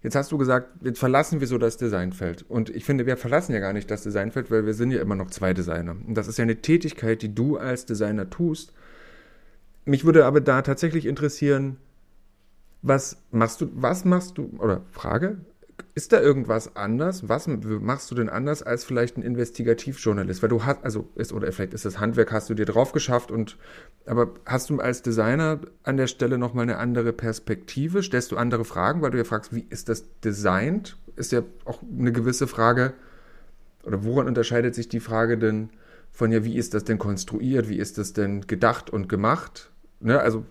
[0.02, 2.42] Jetzt hast du gesagt, jetzt verlassen wir so das Designfeld.
[2.48, 5.14] Und ich finde, wir verlassen ja gar nicht das Designfeld, weil wir sind ja immer
[5.14, 5.94] noch zwei Designer.
[6.06, 8.72] Und das ist ja eine Tätigkeit, die du als Designer tust.
[9.84, 11.76] Mich würde aber da tatsächlich interessieren,
[12.80, 15.38] was machst du, was machst du, oder Frage,
[15.94, 17.28] ist da irgendwas anders?
[17.28, 20.42] Was machst du denn anders als vielleicht ein Investigativjournalist?
[20.42, 23.30] Weil du hast, also ist, oder vielleicht ist das Handwerk, hast du dir drauf geschafft
[23.30, 23.56] und,
[24.06, 28.02] aber hast du als Designer an der Stelle nochmal eine andere Perspektive?
[28.02, 30.96] Stellst du andere Fragen, weil du ja fragst, wie ist das designt?
[31.16, 32.94] Ist ja auch eine gewisse Frage,
[33.84, 35.70] oder woran unterscheidet sich die Frage denn
[36.12, 37.68] von, ja, wie ist das denn konstruiert?
[37.68, 39.70] Wie ist das denn gedacht und gemacht?
[40.00, 40.18] Ne?
[40.18, 40.44] Also,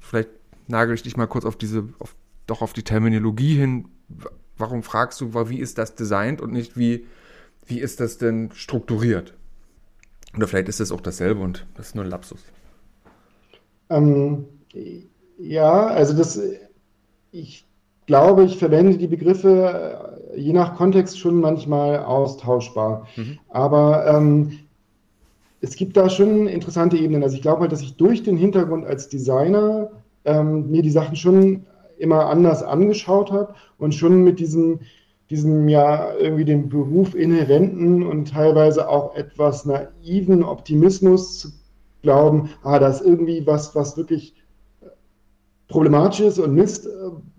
[0.00, 0.30] vielleicht
[0.66, 2.14] nagel ich dich mal kurz auf diese, auf,
[2.46, 3.88] doch auf die Terminologie hin
[4.58, 7.06] warum fragst du, wie ist das designt und nicht wie,
[7.66, 9.34] wie ist das denn strukturiert?
[10.36, 12.40] Oder vielleicht ist es auch dasselbe und das ist nur ein Lapsus.
[13.90, 14.46] Ähm,
[15.38, 16.40] ja, also das,
[17.30, 17.64] ich
[18.06, 23.06] glaube, ich verwende die Begriffe äh, je nach Kontext schon manchmal austauschbar.
[23.16, 23.38] Mhm.
[23.48, 24.58] Aber ähm,
[25.60, 27.22] es gibt da schon interessante Ebenen.
[27.22, 29.90] Also ich glaube halt, dass ich durch den Hintergrund als Designer
[30.24, 31.64] ähm, mir die Sachen schon
[31.98, 34.80] immer anders angeschaut habe und schon mit diesem,
[35.30, 41.48] diesem ja irgendwie dem Beruf inhärenten und teilweise auch etwas naiven Optimismus zu
[42.02, 44.34] glauben, ah, da ist irgendwie was, was wirklich
[45.68, 46.88] problematisch ist und Mist,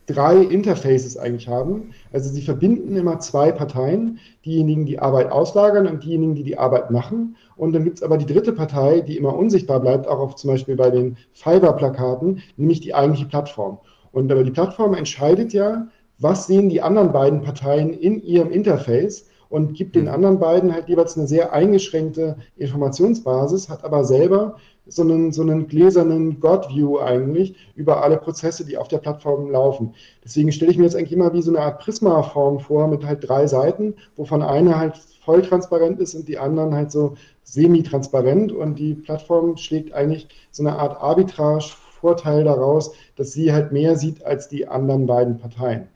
[0.06, 1.90] drei Interfaces eigentlich haben.
[2.12, 6.90] Also sie verbinden immer zwei Parteien, diejenigen, die Arbeit auslagern und diejenigen, die die Arbeit
[6.90, 7.36] machen.
[7.56, 10.50] Und dann gibt es aber die dritte Partei, die immer unsichtbar bleibt, auch auf zum
[10.50, 13.78] Beispiel bei den Fiverr-Plakaten, nämlich die eigentliche Plattform.
[14.12, 15.88] Und aber die Plattform entscheidet ja,
[16.24, 20.10] was sehen die anderen beiden Parteien in ihrem Interface und gibt den mhm.
[20.10, 24.56] anderen beiden halt jeweils eine sehr eingeschränkte Informationsbasis, hat aber selber
[24.86, 29.94] so einen, so einen gläsernen God-View eigentlich über alle Prozesse, die auf der Plattform laufen.
[30.24, 33.28] Deswegen stelle ich mir jetzt eigentlich immer wie so eine Art Prisma-Form vor mit halt
[33.28, 38.78] drei Seiten, wovon eine halt voll transparent ist und die anderen halt so semi-transparent und
[38.78, 44.48] die Plattform schlägt eigentlich so eine Art Arbitrage-Vorteil daraus, dass sie halt mehr sieht als
[44.48, 45.88] die anderen beiden Parteien.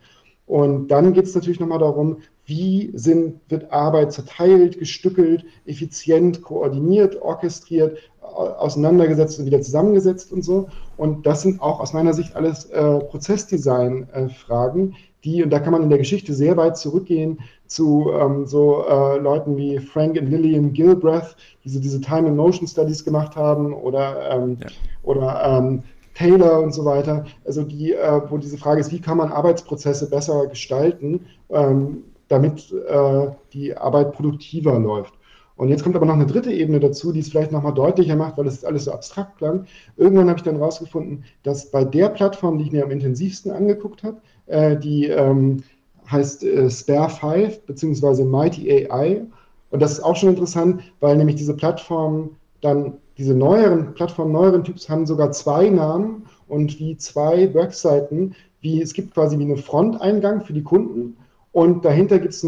[0.48, 7.20] Und dann geht es natürlich nochmal darum, wie sind, wird Arbeit zerteilt, gestückelt, effizient, koordiniert,
[7.20, 10.68] orchestriert, auseinandergesetzt und wieder zusammengesetzt und so.
[10.96, 15.82] Und das sind auch aus meiner Sicht alles äh, Prozessdesign-Fragen, die, und da kann man
[15.82, 20.72] in der Geschichte sehr weit zurückgehen zu ähm, so äh, Leuten wie Frank und Lillian
[20.72, 24.68] Gilbreth, die so diese Time and Motion Studies gemacht haben, oder, ähm, ja.
[25.02, 25.82] oder ähm,
[26.18, 27.24] Taylor und so weiter.
[27.44, 32.72] Also die, äh, wo diese Frage ist, wie kann man Arbeitsprozesse besser gestalten, ähm, damit
[32.72, 35.14] äh, die Arbeit produktiver läuft.
[35.56, 38.38] Und jetzt kommt aber noch eine dritte Ebene dazu, die es vielleicht nochmal deutlicher macht,
[38.38, 39.66] weil es alles so abstrakt klang.
[39.96, 44.04] Irgendwann habe ich dann rausgefunden, dass bei der Plattform, die ich mir am intensivsten angeguckt
[44.04, 45.62] habe, äh, die ähm,
[46.10, 48.24] heißt äh, Spare 5 bzw.
[48.24, 49.22] Mighty AI.
[49.70, 54.64] Und das ist auch schon interessant, weil nämlich diese Plattformen dann, diese neueren Plattformen, neueren
[54.64, 59.56] Typs haben sogar zwei Namen und wie zwei Webseiten, wie es gibt quasi wie eine
[59.56, 61.16] Fronteingang für die Kunden
[61.52, 62.42] und dahinter gibt es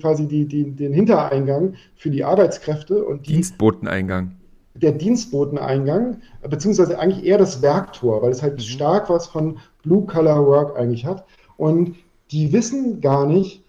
[0.00, 3.04] quasi die, die, den Hintereingang für die Arbeitskräfte.
[3.04, 4.32] Und die, Dienstboteneingang.
[4.74, 8.60] Der Dienstboteneingang, beziehungsweise eigentlich eher das Werktor, weil es halt mhm.
[8.60, 11.26] stark was von Blue-Color-Work eigentlich hat.
[11.56, 11.96] Und
[12.30, 13.63] die wissen gar nicht,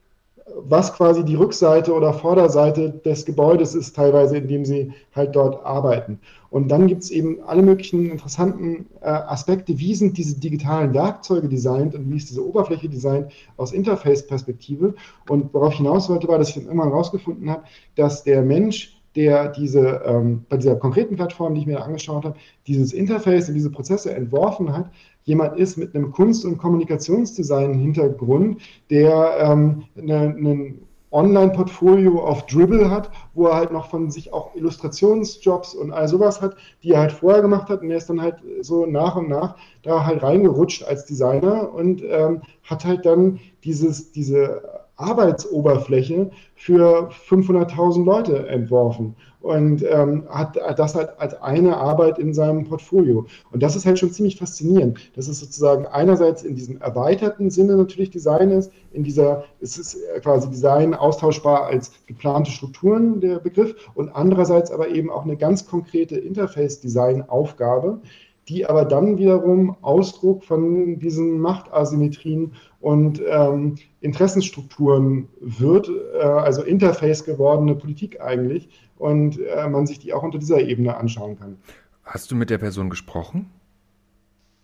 [0.57, 5.65] was quasi die Rückseite oder Vorderseite des Gebäudes ist, teilweise, in dem sie halt dort
[5.65, 6.19] arbeiten.
[6.49, 11.49] Und dann gibt es eben alle möglichen interessanten äh, Aspekte, wie sind diese digitalen Werkzeuge
[11.49, 14.95] designt und wie ist diese Oberfläche designt aus Interface-Perspektive.
[15.29, 17.63] Und worauf ich hinaus wollte, war, dass ich dann irgendwann herausgefunden habe,
[17.95, 22.37] dass der Mensch, der diese, ähm, bei dieser konkreten Plattform, die ich mir angeschaut habe,
[22.67, 24.89] dieses Interface und diese Prozesse entworfen hat,
[25.25, 30.79] jemand ist mit einem Kunst- und Kommunikationsdesign-Hintergrund, der ähm, ein
[31.11, 36.41] Online-Portfolio auf Dribble hat, wo er halt noch von sich auch Illustrationsjobs und all sowas
[36.41, 37.81] hat, die er halt vorher gemacht hat.
[37.81, 42.03] Und er ist dann halt so nach und nach da halt reingerutscht als Designer und
[42.03, 44.61] ähm, hat halt dann dieses, diese
[44.97, 49.15] Arbeitsoberfläche für 500.000 Leute entworfen
[49.45, 53.27] und ähm, hat das halt als eine Arbeit in seinem Portfolio.
[53.51, 55.15] Und das ist halt schon ziemlich faszinierend.
[55.15, 59.97] dass es sozusagen einerseits in diesem erweiterten Sinne natürlich Design ist, in dieser, es ist
[60.23, 65.67] quasi Design austauschbar als geplante Strukturen der Begriff und andererseits aber eben auch eine ganz
[65.67, 68.01] konkrete Interface-Design-Aufgabe,
[68.47, 77.23] die aber dann wiederum Ausdruck von diesen Machtasymmetrien und ähm, Interessenstrukturen wird, äh, also Interface
[77.23, 81.57] gewordene Politik eigentlich, und äh, man sich die auch unter dieser Ebene anschauen kann.
[82.03, 83.49] Hast du mit der Person gesprochen?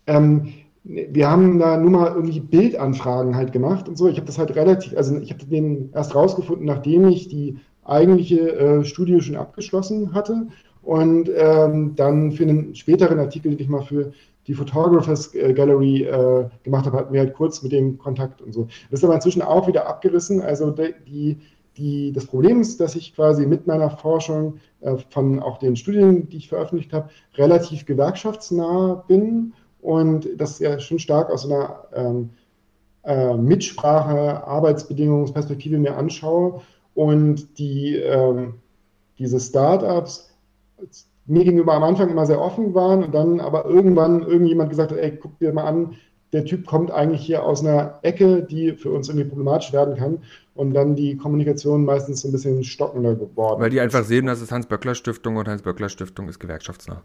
[0.06, 0.54] Ähm,
[0.84, 4.08] wir haben da nur mal irgendwie Bildanfragen halt gemacht und so.
[4.08, 8.56] Ich habe das halt relativ, also ich habe den erst rausgefunden, nachdem ich die eigentliche
[8.56, 10.46] äh, Studie schon abgeschlossen hatte
[10.82, 14.12] und ähm, dann für einen späteren Artikel, den ich mal für
[14.46, 18.52] die Photographers äh, Gallery äh, gemacht habe, hatten wir halt kurz mit dem Kontakt und
[18.52, 18.66] so.
[18.90, 20.42] Das ist aber inzwischen auch wieder abgerissen.
[20.42, 20.74] Also
[21.06, 21.38] die,
[21.76, 26.28] die, das Problem ist, dass ich quasi mit meiner Forschung äh, von auch den Studien,
[26.28, 32.30] die ich veröffentlicht habe, relativ gewerkschaftsnah bin und das ja schon stark aus einer ähm,
[33.04, 36.62] äh, Mitsprache, Arbeitsbedingungsperspektive mir anschaue
[36.94, 38.54] und die, ähm,
[39.18, 40.31] diese Startups
[41.26, 44.98] mir gegenüber am Anfang immer sehr offen waren und dann aber irgendwann irgendjemand gesagt hat,
[44.98, 45.94] ey, guck dir mal an,
[46.32, 50.18] der Typ kommt eigentlich hier aus einer Ecke, die für uns irgendwie problematisch werden kann
[50.54, 53.60] und dann die Kommunikation meistens so ein bisschen stockender geworden.
[53.60, 57.02] Weil die einfach sehen, das ist Hans-Böckler-Stiftung und Hans-Böckler-Stiftung ist gewerkschaftsnah.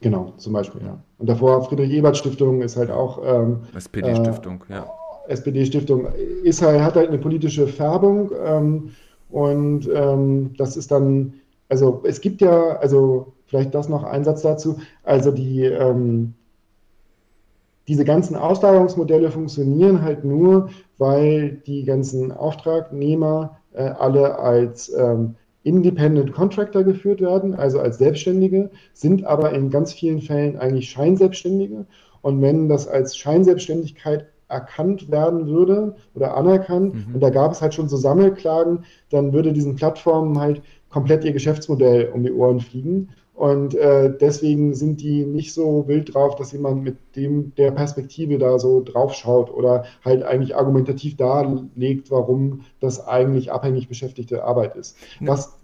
[0.00, 0.98] Genau, zum Beispiel, ja.
[1.18, 4.86] Und davor Friedrich-Ebert-Stiftung ist halt auch ähm, SPD-Stiftung, äh, ja.
[5.28, 6.06] SPD-Stiftung
[6.42, 8.90] ist halt, hat halt eine politische Färbung ähm,
[9.30, 11.34] und ähm, das ist dann
[11.68, 16.34] also es gibt ja, also vielleicht das noch ein Satz dazu, also die, ähm,
[17.88, 25.34] diese ganzen Auslagerungsmodelle funktionieren halt nur, weil die ganzen Auftragnehmer äh, alle als ähm,
[25.64, 31.86] Independent Contractor geführt werden, also als Selbstständige, sind aber in ganz vielen Fällen eigentlich Scheinselbstständige.
[32.20, 37.14] Und wenn das als Scheinselbstständigkeit erkannt werden würde oder anerkannt, mhm.
[37.14, 41.32] und da gab es halt schon so Sammelklagen, dann würde diesen Plattformen halt komplett ihr
[41.32, 43.08] Geschäftsmodell um die Ohren fliegen.
[43.34, 48.38] Und äh, deswegen sind die nicht so wild drauf, dass jemand mit dem der Perspektive
[48.38, 54.76] da so drauf schaut oder halt eigentlich argumentativ darlegt, warum das eigentlich abhängig beschäftigte Arbeit
[54.76, 54.96] ist.
[55.20, 55.56] Was,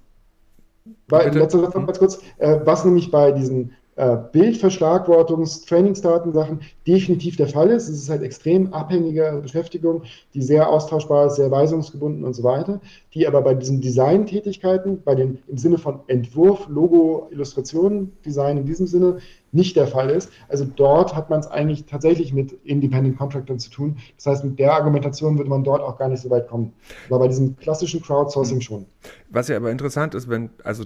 [1.09, 7.37] bei, letzter Satz noch ganz kurz, äh, was nämlich bei diesen äh, Bildverschlagwortungs-, Trainingsdaten-Sachen definitiv
[7.37, 7.89] der Fall ist.
[7.89, 10.03] Es ist halt extrem abhängige Beschäftigung,
[10.35, 12.81] die sehr austauschbar ist, sehr weisungsgebunden und so weiter,
[13.13, 18.67] die aber bei diesen Design-Tätigkeiten, bei den im Sinne von Entwurf, Logo, Illustration, Design in
[18.67, 19.19] diesem Sinne
[19.51, 20.31] nicht der Fall ist.
[20.49, 23.97] Also dort hat man es eigentlich tatsächlich mit Independent Contractors zu tun.
[24.17, 26.73] Das heißt, mit der Argumentation würde man dort auch gar nicht so weit kommen.
[27.09, 28.87] Aber bei diesem klassischen Crowdsourcing schon.
[29.31, 30.85] Was ja aber interessant ist, wenn, also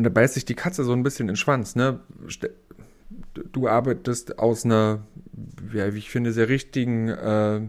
[0.00, 2.00] da beißt sich die Katze so ein bisschen in den Schwanz, ne?
[3.52, 5.06] Du arbeitest aus einer,
[5.72, 7.60] ja, wie ich finde, sehr richtigen äh,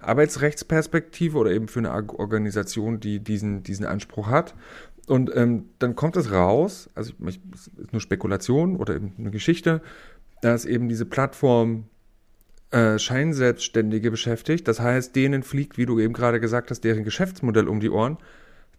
[0.00, 4.54] Arbeitsrechtsperspektive oder eben für eine Organisation, die diesen, diesen Anspruch hat.
[5.06, 9.80] Und ähm, dann kommt es raus, also ich, ist nur Spekulation oder eben eine Geschichte,
[10.42, 11.84] dass eben diese Plattform
[12.70, 14.68] äh, Scheinselbstständige beschäftigt.
[14.68, 18.18] Das heißt, denen fliegt, wie du eben gerade gesagt hast, deren Geschäftsmodell um die Ohren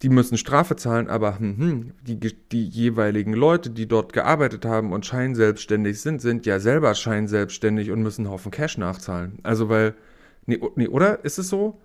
[0.02, 4.94] die müssen Strafe zahlen, aber hm, hm, die, die jeweiligen Leute, die dort gearbeitet haben
[4.94, 9.40] und scheinselbstständig sind, sind ja selber scheinselbstständig und müssen einen Haufen Cash nachzahlen.
[9.44, 9.96] Also weil,
[10.46, 11.24] nee, nee oder?
[11.26, 11.82] Ist es so?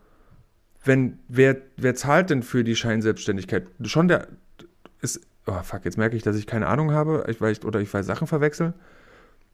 [0.85, 3.67] Wenn, wer, wer zahlt denn für die Scheinselbstständigkeit?
[3.83, 4.29] Schon der,
[5.01, 7.93] ist, oh fuck, jetzt merke ich, dass ich keine Ahnung habe, ich, ich, oder ich
[7.93, 8.75] weiß Sachen verwechseln.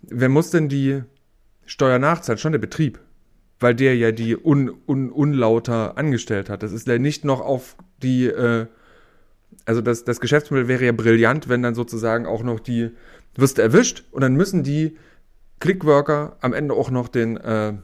[0.02, 1.02] Wer muss denn die
[1.64, 2.38] Steuer nachzahlen?
[2.38, 2.98] Schon der Betrieb
[3.60, 6.62] weil der ja die un, un, unlauter angestellt hat.
[6.62, 8.66] Das ist ja nicht noch auf die, äh,
[9.66, 12.90] also das, das Geschäftsmodell wäre ja brillant, wenn dann sozusagen auch noch die,
[13.36, 14.96] wirst erwischt und dann müssen die
[15.60, 17.74] Clickworker am Ende auch noch den, äh,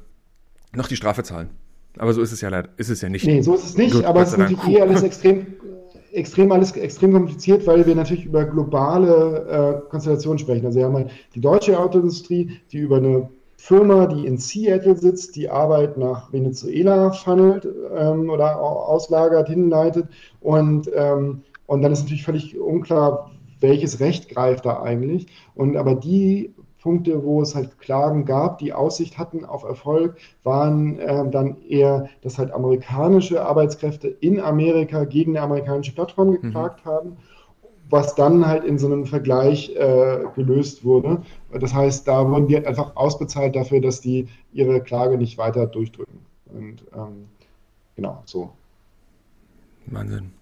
[0.75, 1.51] noch die Strafe zahlen.
[1.99, 3.27] Aber so ist es ja leider, ist es ja nicht.
[3.27, 5.47] Nee, so ist es nicht, Gut, aber es ist natürlich eh alles extrem,
[6.13, 10.65] extrem, alles extrem kompliziert, weil wir natürlich über globale äh, Konstellationen sprechen.
[10.65, 13.29] Also wir haben halt die deutsche Autoindustrie, die über eine
[13.67, 20.07] Firma, die in Seattle sitzt, die Arbeit nach Venezuela funnelt ähm, oder auslagert, hinleitet.
[20.41, 25.27] Und, ähm, und dann ist natürlich völlig unklar, welches Recht greift da eigentlich.
[25.57, 31.01] Und aber die Punkte, wo es halt Klagen gab, die Aussicht hatten auf Erfolg, waren
[31.01, 36.41] äh, dann eher, dass halt amerikanische Arbeitskräfte in Amerika gegen eine amerikanische Plattform mhm.
[36.41, 36.89] geklagt mhm.
[36.89, 37.17] haben
[37.89, 41.23] was dann halt in so einem Vergleich äh, gelöst wurde.
[41.53, 45.67] Das heißt, da wurden die halt einfach ausbezahlt dafür, dass die ihre Klage nicht weiter
[45.67, 46.19] durchdrücken.
[46.47, 47.29] Und ähm,
[47.95, 48.51] genau, so.
[49.87, 50.36] Wahnsinn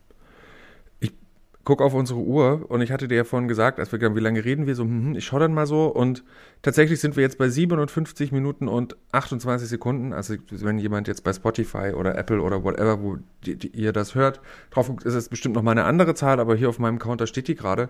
[1.64, 4.20] guck auf unsere Uhr und ich hatte dir ja vorhin gesagt, als wir gesagt wie
[4.20, 6.22] lange reden wir so, hm, hm, ich schaue dann mal so und
[6.62, 10.12] tatsächlich sind wir jetzt bei 57 Minuten und 28 Sekunden.
[10.12, 14.14] Also wenn jemand jetzt bei Spotify oder Apple oder whatever, wo die, die, ihr das
[14.14, 14.40] hört,
[14.70, 17.26] drauf guckt, ist es bestimmt noch mal eine andere Zahl, aber hier auf meinem Counter
[17.26, 17.88] steht die gerade.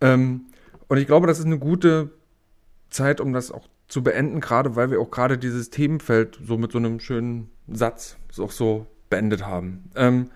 [0.00, 0.46] Ähm,
[0.88, 2.10] und ich glaube, das ist eine gute
[2.90, 6.72] Zeit, um das auch zu beenden, gerade weil wir auch gerade dieses Themenfeld so mit
[6.72, 9.90] so einem schönen Satz auch so beendet haben.
[9.94, 10.30] Ähm,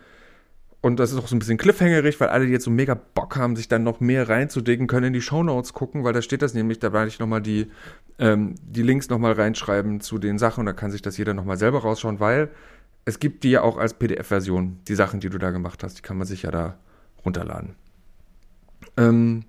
[0.80, 3.36] und das ist auch so ein bisschen cliffhangerig, weil alle, die jetzt so mega Bock
[3.36, 6.54] haben, sich dann noch mehr reinzudicken, können in die Shownotes gucken, weil da steht das
[6.54, 7.66] nämlich, da werde ich nochmal die,
[8.18, 11.56] ähm, die Links nochmal reinschreiben zu den Sachen und da kann sich das jeder nochmal
[11.56, 12.50] selber rausschauen, weil
[13.04, 16.02] es gibt die ja auch als PDF-Version, die Sachen, die du da gemacht hast, die
[16.02, 16.78] kann man sich ja da
[17.24, 17.74] runterladen.
[18.96, 19.44] Ähm,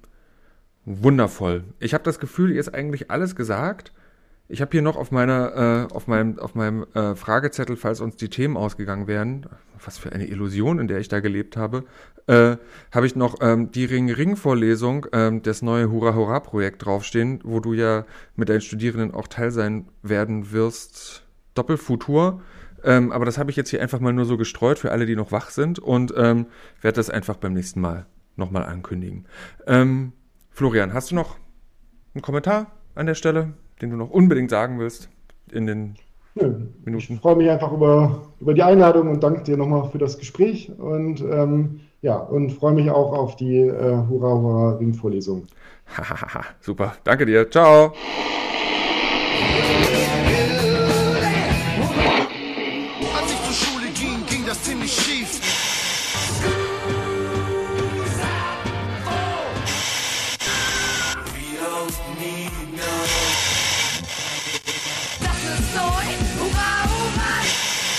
[0.86, 1.64] wundervoll.
[1.80, 3.92] Ich habe das Gefühl, ihr ist eigentlich alles gesagt.
[4.52, 8.16] Ich habe hier noch auf meiner, äh, auf meinem, auf meinem äh, Fragezettel, falls uns
[8.16, 9.46] die Themen ausgegangen wären,
[9.86, 11.84] was für eine Illusion, in der ich da gelebt habe,
[12.26, 12.58] äh,
[12.92, 18.06] habe ich noch ähm, die Ring-Ring-Vorlesung, ähm, das neue Hurra Hurra-Projekt draufstehen, wo du ja
[18.36, 21.24] mit deinen Studierenden auch Teil sein werden wirst.
[21.54, 22.42] Doppelfutur.
[22.84, 25.16] Ähm, aber das habe ich jetzt hier einfach mal nur so gestreut für alle, die
[25.16, 26.48] noch wach sind und ähm,
[26.82, 29.28] werde das einfach beim nächsten Mal nochmal ankündigen.
[29.68, 30.14] Ähm,
[30.50, 31.38] Florian, hast du noch
[32.16, 33.54] einen Kommentar an der Stelle?
[33.82, 35.10] Den du noch unbedingt sagen willst
[35.52, 35.96] in den
[36.36, 36.68] Nö.
[36.86, 37.14] Minuten?
[37.14, 40.72] Ich freue mich einfach über, über die Einladung und danke dir nochmal für das Gespräch
[40.78, 45.48] und ähm, ja, und freue mich auch auf die äh, Hurra Hurra Ringvorlesung.
[46.62, 47.50] Super, danke dir.
[47.50, 47.94] Ciao.